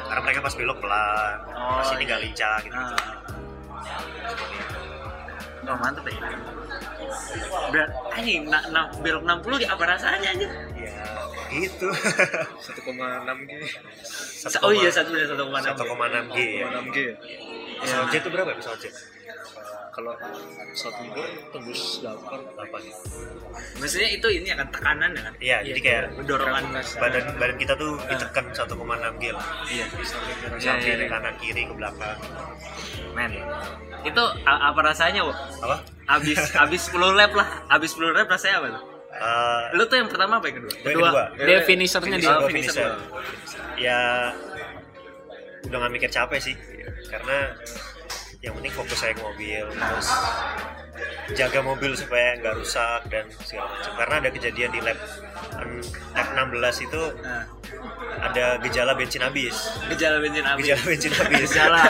Karena 0.09 0.21
mereka 0.23 0.41
pas 0.41 0.55
belok 0.55 0.79
pelan 0.81 1.37
Oh, 1.49 1.79
pas 1.79 1.89
ini 1.93 1.99
iya. 1.99 2.09
nggak 2.09 2.21
lincah 2.25 2.57
gitu 2.63 2.81
Ah. 5.69 5.73
Oh 5.73 5.79
mantep 5.79 6.05
ya. 6.09 6.17
Berat, 7.69 7.91
anjing, 8.17 8.49
na, 8.49 8.59
na, 8.73 8.81
belok 9.05 9.23
60 9.23 9.69
apa 9.69 9.85
rasanya 9.85 10.29
aja? 10.33 10.49
ya 10.79 10.93
gitu 11.49 11.89
1,6 11.89 13.49
G 13.49 13.53
Oh 14.61 14.73
iya, 14.73 14.91
satu 14.93 15.11
satu 15.17 15.43
koma 15.85 16.07
1,6 16.13 16.37
G 16.37 16.39
ya 16.61 16.67
1,6 16.69 16.93
G 16.93 16.99
ya 17.09 17.15
pesawat 17.79 18.07
jet 18.11 18.21
itu 18.21 18.29
berapa 18.29 18.49
ya 18.53 18.57
pesawat 18.61 18.79
jet 18.85 18.95
kalau 19.89 20.15
satu 20.77 20.99
minggu 21.03 21.23
tembus 21.51 22.05
8 22.05 22.15
8 22.55 22.69
ya 22.85 22.95
Maksudnya 23.81 24.09
itu 24.15 24.29
ini 24.31 24.49
akan 24.55 24.69
tekanan 24.71 25.11
ya 25.11 25.23
kan? 25.25 25.35
iya 25.41 25.57
jadi 25.65 25.81
kayak 25.81 26.03
Dorongan 26.29 26.65
badan 27.01 27.25
badan 27.41 27.57
kita 27.57 27.73
tuh 27.75 27.97
ditekan 28.07 28.45
1,6 28.53 28.69
G 29.19 29.25
lah 29.33 29.47
Iya. 29.73 29.87
samping 30.05 30.61
Iya, 30.61 30.73
iya, 30.79 30.95
iya. 31.01 31.07
kanan 31.09 31.35
kiri 31.41 31.63
ke 31.65 31.75
belakang 31.75 32.19
Men. 33.17 33.33
Itu 34.03 34.23
apa 34.45 34.81
rasanya, 34.81 35.23
Wo? 35.23 35.33
apa 35.33 35.83
Abis 36.09 36.39
abis 36.57 36.89
10 36.89 37.13
lap 37.13 37.33
lah. 37.33 37.49
Abis 37.69 37.93
10 37.93 38.13
lap 38.13 38.27
rasanya 38.27 38.57
apa 38.59 38.69
tuh? 38.71 38.83
Eh, 39.09 39.65
Lu 39.75 39.83
tuh 39.85 39.97
yang 39.97 40.07
pertama 40.07 40.39
apa 40.39 40.47
yang 40.47 40.57
kedua? 40.61 40.73
yang 40.73 40.85
kedua 40.87 41.09
kedua 41.11 41.25
dia 41.43 41.59
finishernya 41.63 42.17
di 42.17 42.27
Oh, 42.27 42.39
Oh, 42.39 42.47
finisher. 42.47 42.73
finisher. 42.73 42.93
ya 43.77 44.01
udah 45.61 45.77
nggak 45.77 45.93
mikir 45.93 46.09
capek 46.09 46.39
sih 46.41 46.55
karena 47.09 47.53
yang 48.39 48.55
penting 48.55 48.71
fokus 48.71 48.99
saya 48.99 49.13
ke 49.13 49.23
mobil 49.23 49.65
terus 49.67 50.09
jaga 51.35 51.61
mobil 51.61 51.93
supaya 51.93 52.39
nggak 52.39 52.55
rusak 52.57 53.01
dan 53.07 53.27
segala 53.43 53.69
macam 53.71 53.93
karena 53.95 54.15
ada 54.19 54.31
kejadian 54.31 54.71
di 54.73 54.81
lap 54.81 54.99
lap 56.15 56.29
16 56.35 56.87
itu 56.87 57.03
Nah, 58.19 58.25
ada 58.31 58.59
gejala 58.59 58.99
bensin 58.99 59.23
habis 59.23 59.55
gejala 59.87 60.19
bensin 60.19 60.43
habis. 60.43 60.67
gejala 60.67 60.83
bensin 60.83 61.13
habis 61.15 61.39
Gejala. 61.47 61.83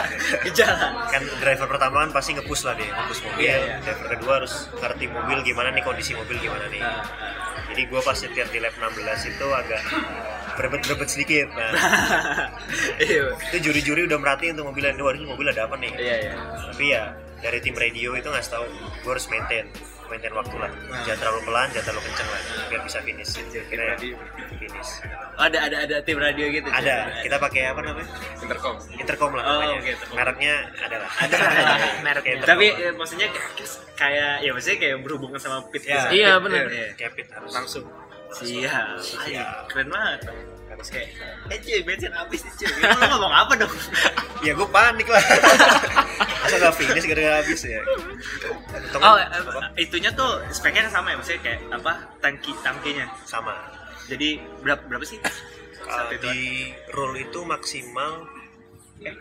Gejala. 0.45 0.87
kan 1.09 1.23
driver 1.41 1.65
pertama 1.65 2.05
kan 2.05 2.11
pasti 2.13 2.37
ngepush 2.37 2.69
lah 2.69 2.77
deh 2.77 2.85
ngepush 2.85 3.21
mobil 3.25 3.41
Iya, 3.41 3.55
iya. 3.57 3.73
driver 3.81 4.07
kedua 4.13 4.33
harus 4.37 4.53
ngerti 4.71 5.05
mobil 5.09 5.37
gimana 5.41 5.69
nih 5.73 5.81
kondisi 5.81 6.13
mobil 6.13 6.37
gimana 6.37 6.69
nih 6.69 6.81
Nah, 6.81 7.01
jadi 7.69 7.81
gue 7.81 8.01
pas 8.01 8.13
nyetir 8.13 8.47
di 8.47 8.59
lap 8.61 8.73
16 8.75 9.31
itu 9.31 9.47
agak 9.49 9.81
berebet-berebet 10.59 11.07
sedikit 11.07 11.47
nah. 11.49 11.71
Iya. 12.99 13.31
itu 13.49 13.57
juri-juri 13.63 14.03
udah 14.05 14.19
merhatiin 14.19 14.53
tuh 14.53 14.67
mobilnya. 14.67 14.91
Ini 14.91 15.01
waduh 15.01 15.23
mobil 15.25 15.47
ada 15.47 15.65
apa 15.65 15.75
nih? 15.75 15.91
Iya, 15.95 16.15
iya. 16.21 16.33
tapi 16.67 16.85
ya 16.89 17.03
dari 17.39 17.59
tim 17.59 17.71
radio 17.73 18.11
itu 18.13 18.27
ngasih 18.27 18.51
tahu 18.51 18.65
gue 18.99 19.09
harus 19.09 19.25
maintain 19.25 19.63
maintain 20.05 20.33
waktu 20.33 20.55
lah. 20.57 20.67
Nah. 20.67 21.05
jangan 21.05 21.19
terlalu 21.21 21.39
pelan 21.45 21.67
jangan 21.69 21.85
terlalu 21.87 22.01
kenceng 22.03 22.27
lah 22.27 22.39
biar 22.67 22.81
bisa 22.83 22.99
finish. 22.99 23.31
Kira 23.69 23.95
finish. 23.95 24.91
Oh, 25.37 25.43
ada 25.45 25.57
ada 25.63 25.77
ada 25.79 25.95
tim 26.01 26.17
radio 26.17 26.45
gitu. 26.49 26.67
ada. 26.67 26.95
Kita 27.21 27.37
pakai 27.37 27.61
apa 27.69 27.79
namanya? 27.79 28.09
Intercom. 28.37 28.75
Intercom 28.91 29.31
lah 29.31 29.43
Oh, 29.45 29.59
oke, 29.71 29.85
intercom. 29.85 30.15
mereknya 30.17 30.55
adalah 30.75 31.09
ada 31.15 31.37
mereknya. 32.05 32.33
Kayak 32.35 32.49
Tapi 32.49 32.65
ya, 32.67 32.89
maksudnya 32.91 33.27
kayak- 33.29 33.77
kayak 33.95 34.31
ya 34.39 34.51
maksudnya 34.51 34.77
kayak 34.79 34.97
berhubungan 34.99 35.39
sama 35.39 35.57
pit 35.69 35.83
Ya. 35.85 36.09
iya 36.09 36.31
benar. 36.41 36.67
Iya, 36.67 36.87
Kepit 36.97 37.29
harus 37.29 37.51
langsung 37.53 37.85
Siap. 38.31 38.97
Siap. 39.01 39.61
Keren 39.67 39.89
banget. 39.89 40.19
Harus 40.69 40.87
kayak, 40.89 41.09
eh 41.49 41.57
cuy, 41.59 41.81
bensin 41.81 42.13
habis 42.13 42.45
nih 42.45 42.53
cuy. 42.55 42.71
Lu 43.01 43.05
ngomong 43.09 43.33
apa 43.33 43.53
dong? 43.57 43.73
ya 44.45 44.55
gue 44.55 44.69
panik 44.71 45.03
lah 45.03 45.19
masa 46.39 46.55
gak 46.55 46.75
finish 46.79 47.03
gara-gara 47.03 47.43
habis 47.43 47.59
ya 47.67 47.83
Oh, 48.95 49.19
apa? 49.19 49.75
eh, 49.75 49.83
itunya 49.83 50.07
tuh 50.15 50.39
speknya 50.47 50.87
sama 50.87 51.11
ya, 51.11 51.19
maksudnya 51.19 51.41
kayak 51.43 51.59
apa? 51.75 51.93
Tangki 52.23 52.55
tangkinya. 52.63 53.03
sama 53.25 53.51
Jadi 54.07 54.39
berapa 54.63 54.79
berapa 54.87 55.03
sih? 55.03 55.19
Kalau 55.75 56.07
itu 56.07 56.23
di 56.23 56.39
roll 56.95 57.19
itu 57.19 57.39
maksimal 57.43 58.23
eh, 59.03 59.11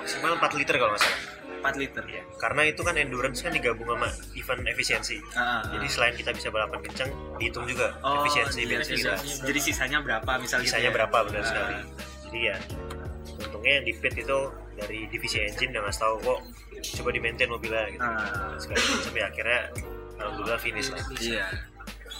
maksimal 0.00 0.32
4 0.34 0.58
liter 0.58 0.74
kalau 0.74 0.90
nggak 0.90 1.02
salah 1.02 1.20
4 1.60 1.76
liter. 1.76 2.04
ya 2.06 2.22
karena 2.36 2.62
itu 2.64 2.80
kan 2.80 2.96
endurance 2.96 3.38
kan 3.38 3.52
digabung 3.52 3.84
sama 3.86 4.08
event 4.32 4.64
efisiensi 4.66 5.20
Ah, 5.32 5.60
jadi 5.68 5.86
selain 5.86 6.14
kita 6.14 6.32
bisa 6.32 6.48
balapan 6.48 6.80
kencang 6.80 7.10
dihitung 7.36 7.64
juga 7.64 7.92
Oh, 8.00 8.24
efisiensi 8.24 8.64
iya, 8.64 8.68
bensin 8.74 8.96
iya. 8.96 9.12
kita 9.20 9.44
Jadi 9.44 9.60
sisanya 9.62 9.98
berapa 10.00 10.30
misalnya? 10.38 10.64
sisanya 10.64 10.90
berapa 10.90 11.16
benar 11.22 11.42
Ah. 11.42 11.46
sekali 11.46 11.76
jadi 12.24 12.40
ya 12.40 12.56
untungnya 13.40 13.72
yang 13.74 13.84
di 13.84 13.92
pit 13.94 14.14
itu 14.14 14.38
dari 14.74 14.98
divisi 15.06 15.36
engine 15.38 15.70
udah 15.70 15.82
ngasih 15.84 16.00
tahu 16.00 16.14
kok 16.22 16.40
coba 16.96 17.08
di 17.10 17.20
maintain 17.20 17.48
mobilnya 17.48 17.84
gitu 17.90 18.00
Ah. 18.02 18.56
segala 18.56 18.80
macam 18.80 19.12
ya 19.12 19.24
akhirnya 19.28 19.60
alhamdulillah 20.16 20.58
finish 20.58 20.88
lah 20.88 21.00
Iya. 21.14 21.44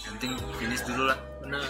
Penting 0.03 0.33
finish 0.57 0.83
dulu 0.83 1.07
lah. 1.07 1.19
Benar 1.41 1.65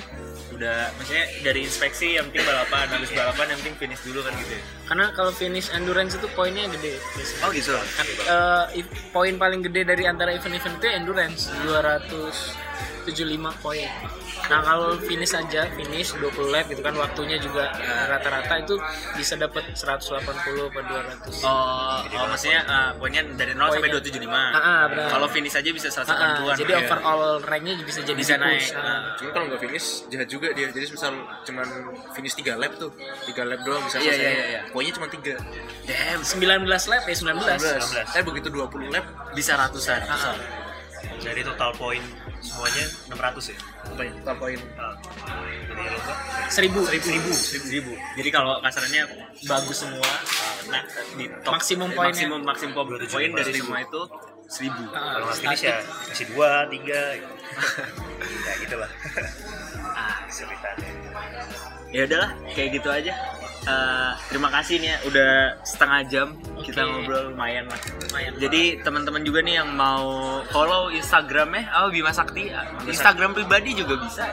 Udah 0.51 0.91
maksudnya 0.95 1.25
dari 1.41 1.63
inspeksi 1.63 2.19
yang 2.19 2.27
penting 2.29 2.43
balapan, 2.43 2.91
habis 2.91 3.11
balapan 3.11 3.55
yang 3.55 3.59
penting 3.63 3.77
finish 3.81 4.03
dulu 4.03 4.21
kan 4.21 4.35
gitu 4.37 4.53
ya. 4.53 4.63
karena 4.85 5.07
kalau 5.15 5.31
finish 5.31 5.71
endurance 5.71 6.13
itu 6.13 6.27
poinnya 6.35 6.67
gede 6.69 6.99
biasanya. 7.15 7.43
Oh 7.43 7.51
gitu. 7.51 7.73
Kan, 7.73 8.07
i- 8.75 8.91
poin 9.09 9.35
paling 9.39 9.63
gede 9.63 9.87
dari 9.87 10.05
antara 10.05 10.35
event-event 10.35 10.77
itu 10.77 10.87
endurance 10.91 11.41
275 11.63 13.07
poin. 13.63 13.87
Nah 14.51 14.61
kalau 14.61 14.99
finish 14.99 15.31
aja 15.33 15.71
finish 15.71 16.11
20 16.13 16.27
lap 16.51 16.67
gitu 16.67 16.81
kan 16.81 16.93
waktunya 16.93 17.39
juga 17.39 17.71
eh, 17.73 18.05
rata-rata 18.05 18.55
itu 18.59 18.75
bisa 19.15 19.35
dapat 19.35 19.63
180 19.71 20.27
per 20.69 20.83
200. 20.85 21.41
Oh, 21.41 22.03
oh 22.03 22.27
maksudnya 22.27 22.61
eh, 22.61 22.91
poinnya 22.95 23.23
dari 23.33 23.55
0 23.55 23.71
sampai 23.71 23.89
Poinnya. 23.89 24.03
275. 24.03 24.27
Ah, 24.29 24.59
ah, 24.59 24.83
benar. 24.87 25.09
Kalau 25.09 25.27
finish 25.29 25.55
aja 25.55 25.71
bisa 25.71 25.89
Ah, 25.89 26.03
ah, 26.03 26.07
180-an. 26.43 26.57
jadi 26.59 26.73
Iya. 26.73 26.81
overall 26.85 27.23
ranknya 27.41 27.73
bisa 27.81 28.01
jadi 28.01 28.19
bisa 28.19 28.35
naik. 28.37 28.59
push. 28.61 28.71
Ah. 28.73 28.83
Ah. 28.83 29.01
cuma 29.15 29.31
kalau 29.31 29.45
nggak 29.47 29.61
finish 29.63 29.87
jahat 30.09 30.27
juga 30.27 30.49
dia 30.51 30.67
jadi 30.69 30.87
misal 30.89 31.13
cuman 31.41 31.67
finish 32.13 32.35
3 32.35 32.57
lap 32.57 32.73
tuh 32.75 32.91
3 33.25 33.47
lap 33.47 33.61
doang 33.63 33.83
bisa 33.83 33.97
Iya, 33.97 34.11
selesai 34.11 34.19
iya, 34.19 34.31
iya, 34.33 34.47
iya. 34.49 34.61
poinnya 34.69 34.93
cuma 34.93 35.07
3 35.07 35.39
Damn, 35.83 36.21
19 36.21 36.67
lap 36.89 37.03
ya 37.03 37.15
19. 37.15 37.39
19 37.39 38.19
eh 38.19 38.23
begitu 38.25 38.49
20 38.49 38.91
lap 38.91 39.05
bisa 39.31 39.55
ratusan 39.55 40.01
Ah, 40.03 40.35
Jadi 41.19 41.41
total 41.43 41.71
poin 41.75 42.01
semuanya 42.41 42.85
600 43.07 43.53
ya. 43.53 43.59
apa 43.85 44.01
ya 44.01 44.13
total 44.17 44.37
poin 44.37 44.59
Ah. 44.75 44.95
Jadi 45.71 45.87
lomba 45.87 46.15
1000. 46.49 46.51
seribu, 46.51 47.31
seribu. 47.31 47.93
jadi 48.17 48.29
kalau 48.31 48.59
kasarannya 48.61 49.03
bagus 49.45 49.77
semua 49.79 50.11
nah 50.67 50.83
di 51.15 51.25
top 51.41 51.53
Maksimum 51.55 51.89
eh, 51.89 51.95
poinnya. 51.95 52.11
maksimum 52.11 52.41
maksimum 52.43 52.75
poin 53.07 53.31
dari 53.31 53.53
semua 53.55 53.79
itu 53.79 54.03
seribu 54.47 54.83
Ah, 54.91 54.99
Kalau 55.15 55.27
nggak 55.27 55.39
finish 55.39 55.63
ya 55.63 55.77
masih 56.05 56.27
dua, 56.29 56.51
tiga. 56.67 57.01
Gitu. 57.15 57.35
ya 58.47 58.53
gitulah 58.59 58.91
ah 59.91 60.17
ceritanya. 60.27 60.91
ya 61.89 62.01
udahlah 62.05 62.31
kayak 62.51 62.69
gitu 62.75 62.89
aja 62.89 63.13
Eh, 63.61 64.13
terima 64.33 64.49
kasih 64.49 64.81
nih 64.81 64.89
ya 64.89 64.97
udah 65.05 65.33
setengah 65.69 66.01
jam 66.09 66.27
kita 66.65 66.81
Oke. 66.81 67.05
ngobrol 67.05 67.29
lumayan 67.29 67.69
lah 67.69 67.77
Lumayan. 68.09 68.33
jadi 68.41 68.81
teman-teman 68.81 69.21
juga 69.21 69.45
nih 69.45 69.61
yang 69.61 69.69
mau 69.77 70.41
follow 70.49 70.89
instagramnya 70.89 71.69
oh 71.77 71.93
Bima 71.93 72.09
Sakti. 72.09 72.49
Instagram 72.89 73.37
pribadi 73.37 73.77
juga 73.77 74.01
bisa. 74.01 74.33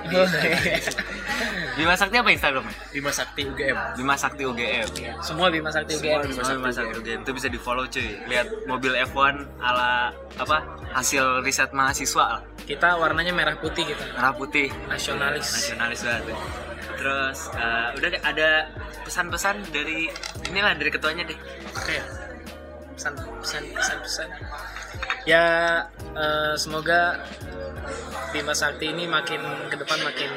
Bima 1.78 2.00
Sakti. 2.00 2.16
Apa 2.16 2.32
instagramnya 2.32 2.72
Bima 2.96 3.12
Sakti 3.12 3.42
UGM 3.44 3.78
Bima 4.00 4.16
Sakti 4.16 4.44
UGM 4.48 4.88
Semua 5.20 5.52
Bima 5.52 5.76
Sakti 5.76 6.00
UGM. 6.00 6.32
Bima 6.32 6.72
Sakti 6.72 6.96
UGM 6.96 7.20
itu 7.28 7.32
bisa 7.36 7.48
di 7.52 7.60
follow 7.60 7.84
cuy. 7.84 8.16
Lihat 8.32 8.48
mobil 8.64 8.96
F1 9.12 9.44
ala 9.60 10.16
apa 10.40 10.64
hasil 10.96 11.44
riset 11.44 11.76
mahasiswa 11.76 12.40
lah. 12.40 12.42
Kita 12.64 12.96
warnanya 12.96 13.36
merah 13.36 13.60
putih 13.60 13.92
kita. 13.92 14.08
merah 14.16 14.32
putih. 14.32 14.72
Nasionalis. 14.88 15.52
nasionalis 15.52 16.00
banget 16.08 16.32
ya. 16.32 16.67
Terus 16.98 17.54
eh, 17.54 17.88
udah 17.96 18.10
ada 18.26 18.50
pesan-pesan 19.06 19.70
dari 19.70 20.10
inilah 20.50 20.74
dari 20.76 20.90
ketuanya 20.92 21.24
deh 21.30 21.38
Oke. 21.78 21.98
Pesan 22.98 23.14
pesan 23.40 23.64
pesan 23.78 23.98
pesan. 24.02 24.28
Ya 25.30 25.46
eh, 26.18 26.54
semoga 26.58 27.22
Bima 28.34 28.52
Sakti 28.52 28.92
ini 28.92 29.06
makin 29.08 29.40
ke 29.70 29.78
depan 29.78 30.02
makin 30.02 30.32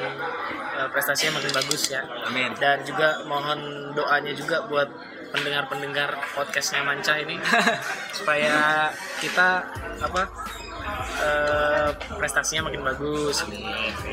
eh, 0.77 0.87
prestasinya 0.93 1.41
makin 1.41 1.51
bagus 1.57 1.89
ya. 1.89 2.05
amin 2.29 2.53
Dan 2.61 2.85
juga 2.85 3.25
mohon 3.25 3.91
doanya 3.97 4.31
juga 4.37 4.63
buat 4.69 4.87
pendengar-pendengar 5.33 6.11
podcastnya 6.35 6.83
Manca 6.83 7.15
ini 7.17 7.39
supaya 8.17 8.87
kita 9.19 9.65
apa 9.99 10.21
eh, 11.17 11.89
prestasinya 12.21 12.69
makin 12.69 12.85
bagus. 12.85 13.41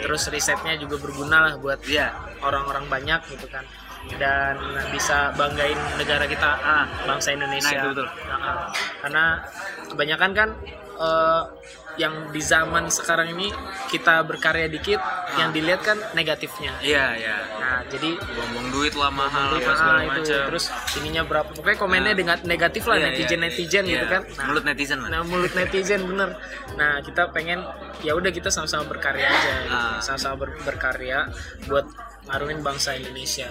Terus 0.00 0.22
risetnya 0.32 0.74
juga 0.80 0.96
berguna 0.96 1.44
lah 1.44 1.54
buat 1.60 1.84
Iya. 1.84 2.27
Orang-orang 2.40 2.84
banyak 2.86 3.20
gitu 3.28 3.46
kan 3.46 3.64
dan 4.14 4.54
bisa 4.88 5.34
banggain 5.34 5.76
negara 5.94 6.24
kita 6.24 6.48
ah, 6.56 6.86
bangsa 7.04 7.34
Indonesia 7.34 7.66
Nah, 7.68 7.82
itu 7.82 7.88
betul. 7.92 8.08
Ah, 8.24 8.34
ah. 8.34 8.56
karena 9.00 9.24
kebanyakan 9.86 10.30
kan 10.32 10.48
eh, 10.96 11.42
yang 11.98 12.30
di 12.30 12.38
zaman 12.38 12.86
sekarang 12.88 13.34
ini 13.34 13.50
kita 13.90 14.22
berkarya 14.22 14.70
dikit 14.70 15.02
yang 15.34 15.50
dilihat 15.50 15.82
kan 15.82 15.98
negatifnya 16.14 16.70
iya 16.78 17.10
iya 17.12 17.36
nah 17.58 17.82
jadi 17.84 18.14
buang-buang 18.14 18.68
duit 18.70 18.94
lah 18.94 19.10
mahal 19.10 19.50
ah, 19.50 19.58
lah 19.58 19.74
segala 19.74 20.00
itu 20.06 20.20
macam 20.22 20.46
terus 20.46 20.64
ininya 20.94 21.22
berapa 21.26 21.50
pokoknya 21.50 21.74
komennya 21.76 22.12
Nah. 22.14 22.16
dengan 22.16 22.38
negatif 22.44 22.86
lah 22.86 22.96
Iya, 22.96 23.06
netizen 23.10 23.34
iya. 23.34 23.44
netizen 23.44 23.84
gitu 23.84 23.98
Iya. 23.98 24.14
kan 24.14 24.22
Nah, 24.30 24.44
mulut 24.46 24.64
netizen 24.64 24.98
lah 25.02 25.08
Nah 25.10 25.20
mulut 25.26 25.52
netizen 25.52 26.00
bener. 26.06 26.30
Nah 26.78 26.92
kita 27.02 27.22
pengen 27.28 27.66
ya 27.98 28.14
udah 28.14 28.30
kita 28.30 28.46
sama-sama 28.48 28.86
berkarya 28.86 29.26
aja, 29.26 29.52
gitu. 29.58 29.74
Ah. 29.74 29.98
sama-sama 29.98 30.34
ber- 30.38 30.54
berkarya 30.62 31.26
buat 31.66 31.82
ngaruhin 32.28 32.60
bangsa 32.60 32.92
Indonesia. 32.92 33.48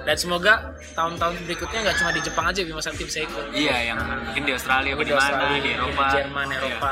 Dan 0.00 0.16
semoga 0.16 0.54
tahun-tahun 0.90 1.44
berikutnya 1.44 1.78
nggak 1.82 1.96
cuma 1.96 2.10
di 2.10 2.20
Jepang 2.20 2.46
aja 2.46 2.60
Bima 2.60 2.78
Sakti 2.78 3.02
bisa 3.02 3.20
ikut. 3.20 3.52
iya 3.52 3.92
yang 3.92 3.98
mungkin 4.00 4.42
di 4.42 4.52
Australia 4.52 4.94
Di 4.94 5.12
mana 5.12 5.44
di 5.52 5.70
Eropa 5.70 5.92
di 6.00 6.12
Jerman, 6.14 6.46
Iya. 6.46 6.56
Eropa. 6.56 6.90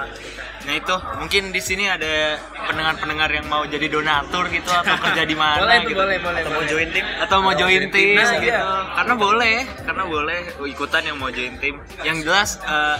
nah 0.59 0.75
itu 0.75 0.95
mungkin 1.17 1.43
di 1.49 1.63
sini 1.63 1.85
ada 1.87 2.37
pendengar-pendengar 2.61 3.31
yang 3.33 3.47
mau 3.47 3.65
jadi 3.65 3.87
donatur 3.89 4.45
gitu 4.49 4.69
atau 4.69 4.95
kerja 5.07 5.23
di 5.23 5.33
mana 5.33 5.65
boleh 5.65 5.79
gitu. 5.83 5.97
boleh 5.97 6.17
boleh. 6.19 6.41
Atau 6.41 6.51
mau 6.51 6.59
boleh. 6.59 6.69
join 6.69 6.89
tim? 6.91 7.05
atau 7.19 7.37
mau 7.41 7.55
join 7.55 7.85
tim 7.89 8.09
Nah, 8.13 8.31
gitu 8.35 8.45
iya. 8.45 8.61
karena 8.93 9.15
boleh 9.17 9.57
karena 9.81 10.03
boleh 10.05 10.39
ikutan 10.67 11.03
yang 11.03 11.17
mau 11.17 11.31
join 11.31 11.55
tim 11.57 11.75
yang 12.03 12.17
jelas 12.21 12.61
eh, 12.61 12.97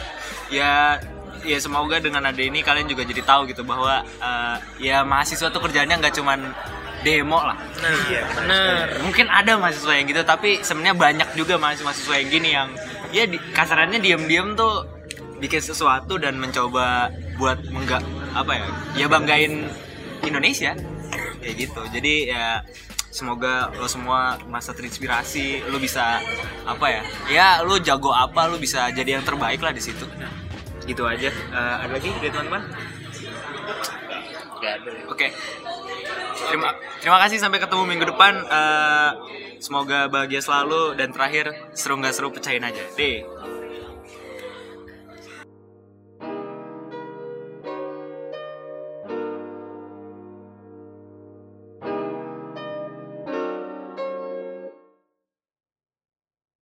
ya 0.51 0.97
ya 1.41 1.59
semoga 1.59 1.99
dengan 1.99 2.25
ada 2.25 2.41
ini 2.41 2.61
kalian 2.61 2.87
juga 2.87 3.05
jadi 3.05 3.21
tahu 3.23 3.47
gitu 3.47 3.61
bahwa 3.63 4.01
eh, 4.01 4.57
ya 4.81 5.05
mahasiswa 5.05 5.47
tuh 5.47 5.61
kerjanya 5.61 5.95
nggak 5.97 6.15
cuman 6.15 6.49
demo 7.07 7.39
lah. 7.39 7.59
Nah, 7.79 7.91
Iya, 8.11 8.23
mungkin 9.05 9.27
ada 9.31 9.55
mahasiswa 9.55 9.93
yang 9.95 10.07
gitu 10.11 10.23
tapi 10.27 10.61
sebenarnya 10.67 10.97
banyak 10.99 11.29
juga 11.39 11.55
mahasiswa 11.61 12.15
yang 12.19 12.29
gini 12.29 12.49
yang 12.55 12.69
ya 13.15 13.25
di, 13.25 13.39
kasarannya 13.55 14.03
diem-diem 14.03 14.59
tuh 14.59 14.85
bikin 15.39 15.63
sesuatu 15.63 16.19
dan 16.19 16.35
mencoba 16.37 17.15
buat 17.39 17.63
menggak 17.71 18.03
apa 18.35 18.53
ya 18.55 18.67
ya 18.99 19.07
banggain 19.07 19.71
Indonesia. 20.27 20.75
Kayak 21.39 21.55
gitu. 21.55 21.83
Jadi 21.95 22.15
ya 22.35 22.61
semoga 23.09 23.73
lo 23.79 23.89
semua 23.89 24.37
masa 24.51 24.77
terinspirasi 24.77 25.65
lo 25.73 25.81
bisa 25.81 26.21
apa 26.69 26.87
ya 26.93 27.03
ya 27.33 27.47
lo 27.65 27.81
jago 27.81 28.13
apa 28.13 28.47
lo 28.51 28.61
bisa 28.61 28.91
jadi 28.93 29.19
yang 29.19 29.25
terbaik 29.25 29.63
lah 29.63 29.71
di 29.71 29.81
situ. 29.81 30.05
Gitu 30.85 31.03
aja. 31.07 31.31
Eh, 31.31 31.77
ada 31.87 31.93
lagi? 31.93 32.11
Dari 32.19 32.33
teman-teman? 32.33 32.63
Gak 34.59 34.73
ada. 34.83 34.91
Oke. 35.07 35.27
Terima 36.47 36.71
terima 37.03 37.19
kasih 37.19 37.43
sampai 37.43 37.59
ketemu 37.59 37.83
minggu 37.83 38.07
depan. 38.15 38.35
Eh, 38.47 39.11
semoga 39.59 40.07
bahagia 40.07 40.39
selalu 40.39 40.95
dan 40.95 41.11
terakhir 41.11 41.51
seru 41.75 41.99
nggak 41.99 42.15
seru 42.15 42.31
pecahin 42.31 42.63
aja. 42.63 42.83
Deh. 42.95 43.27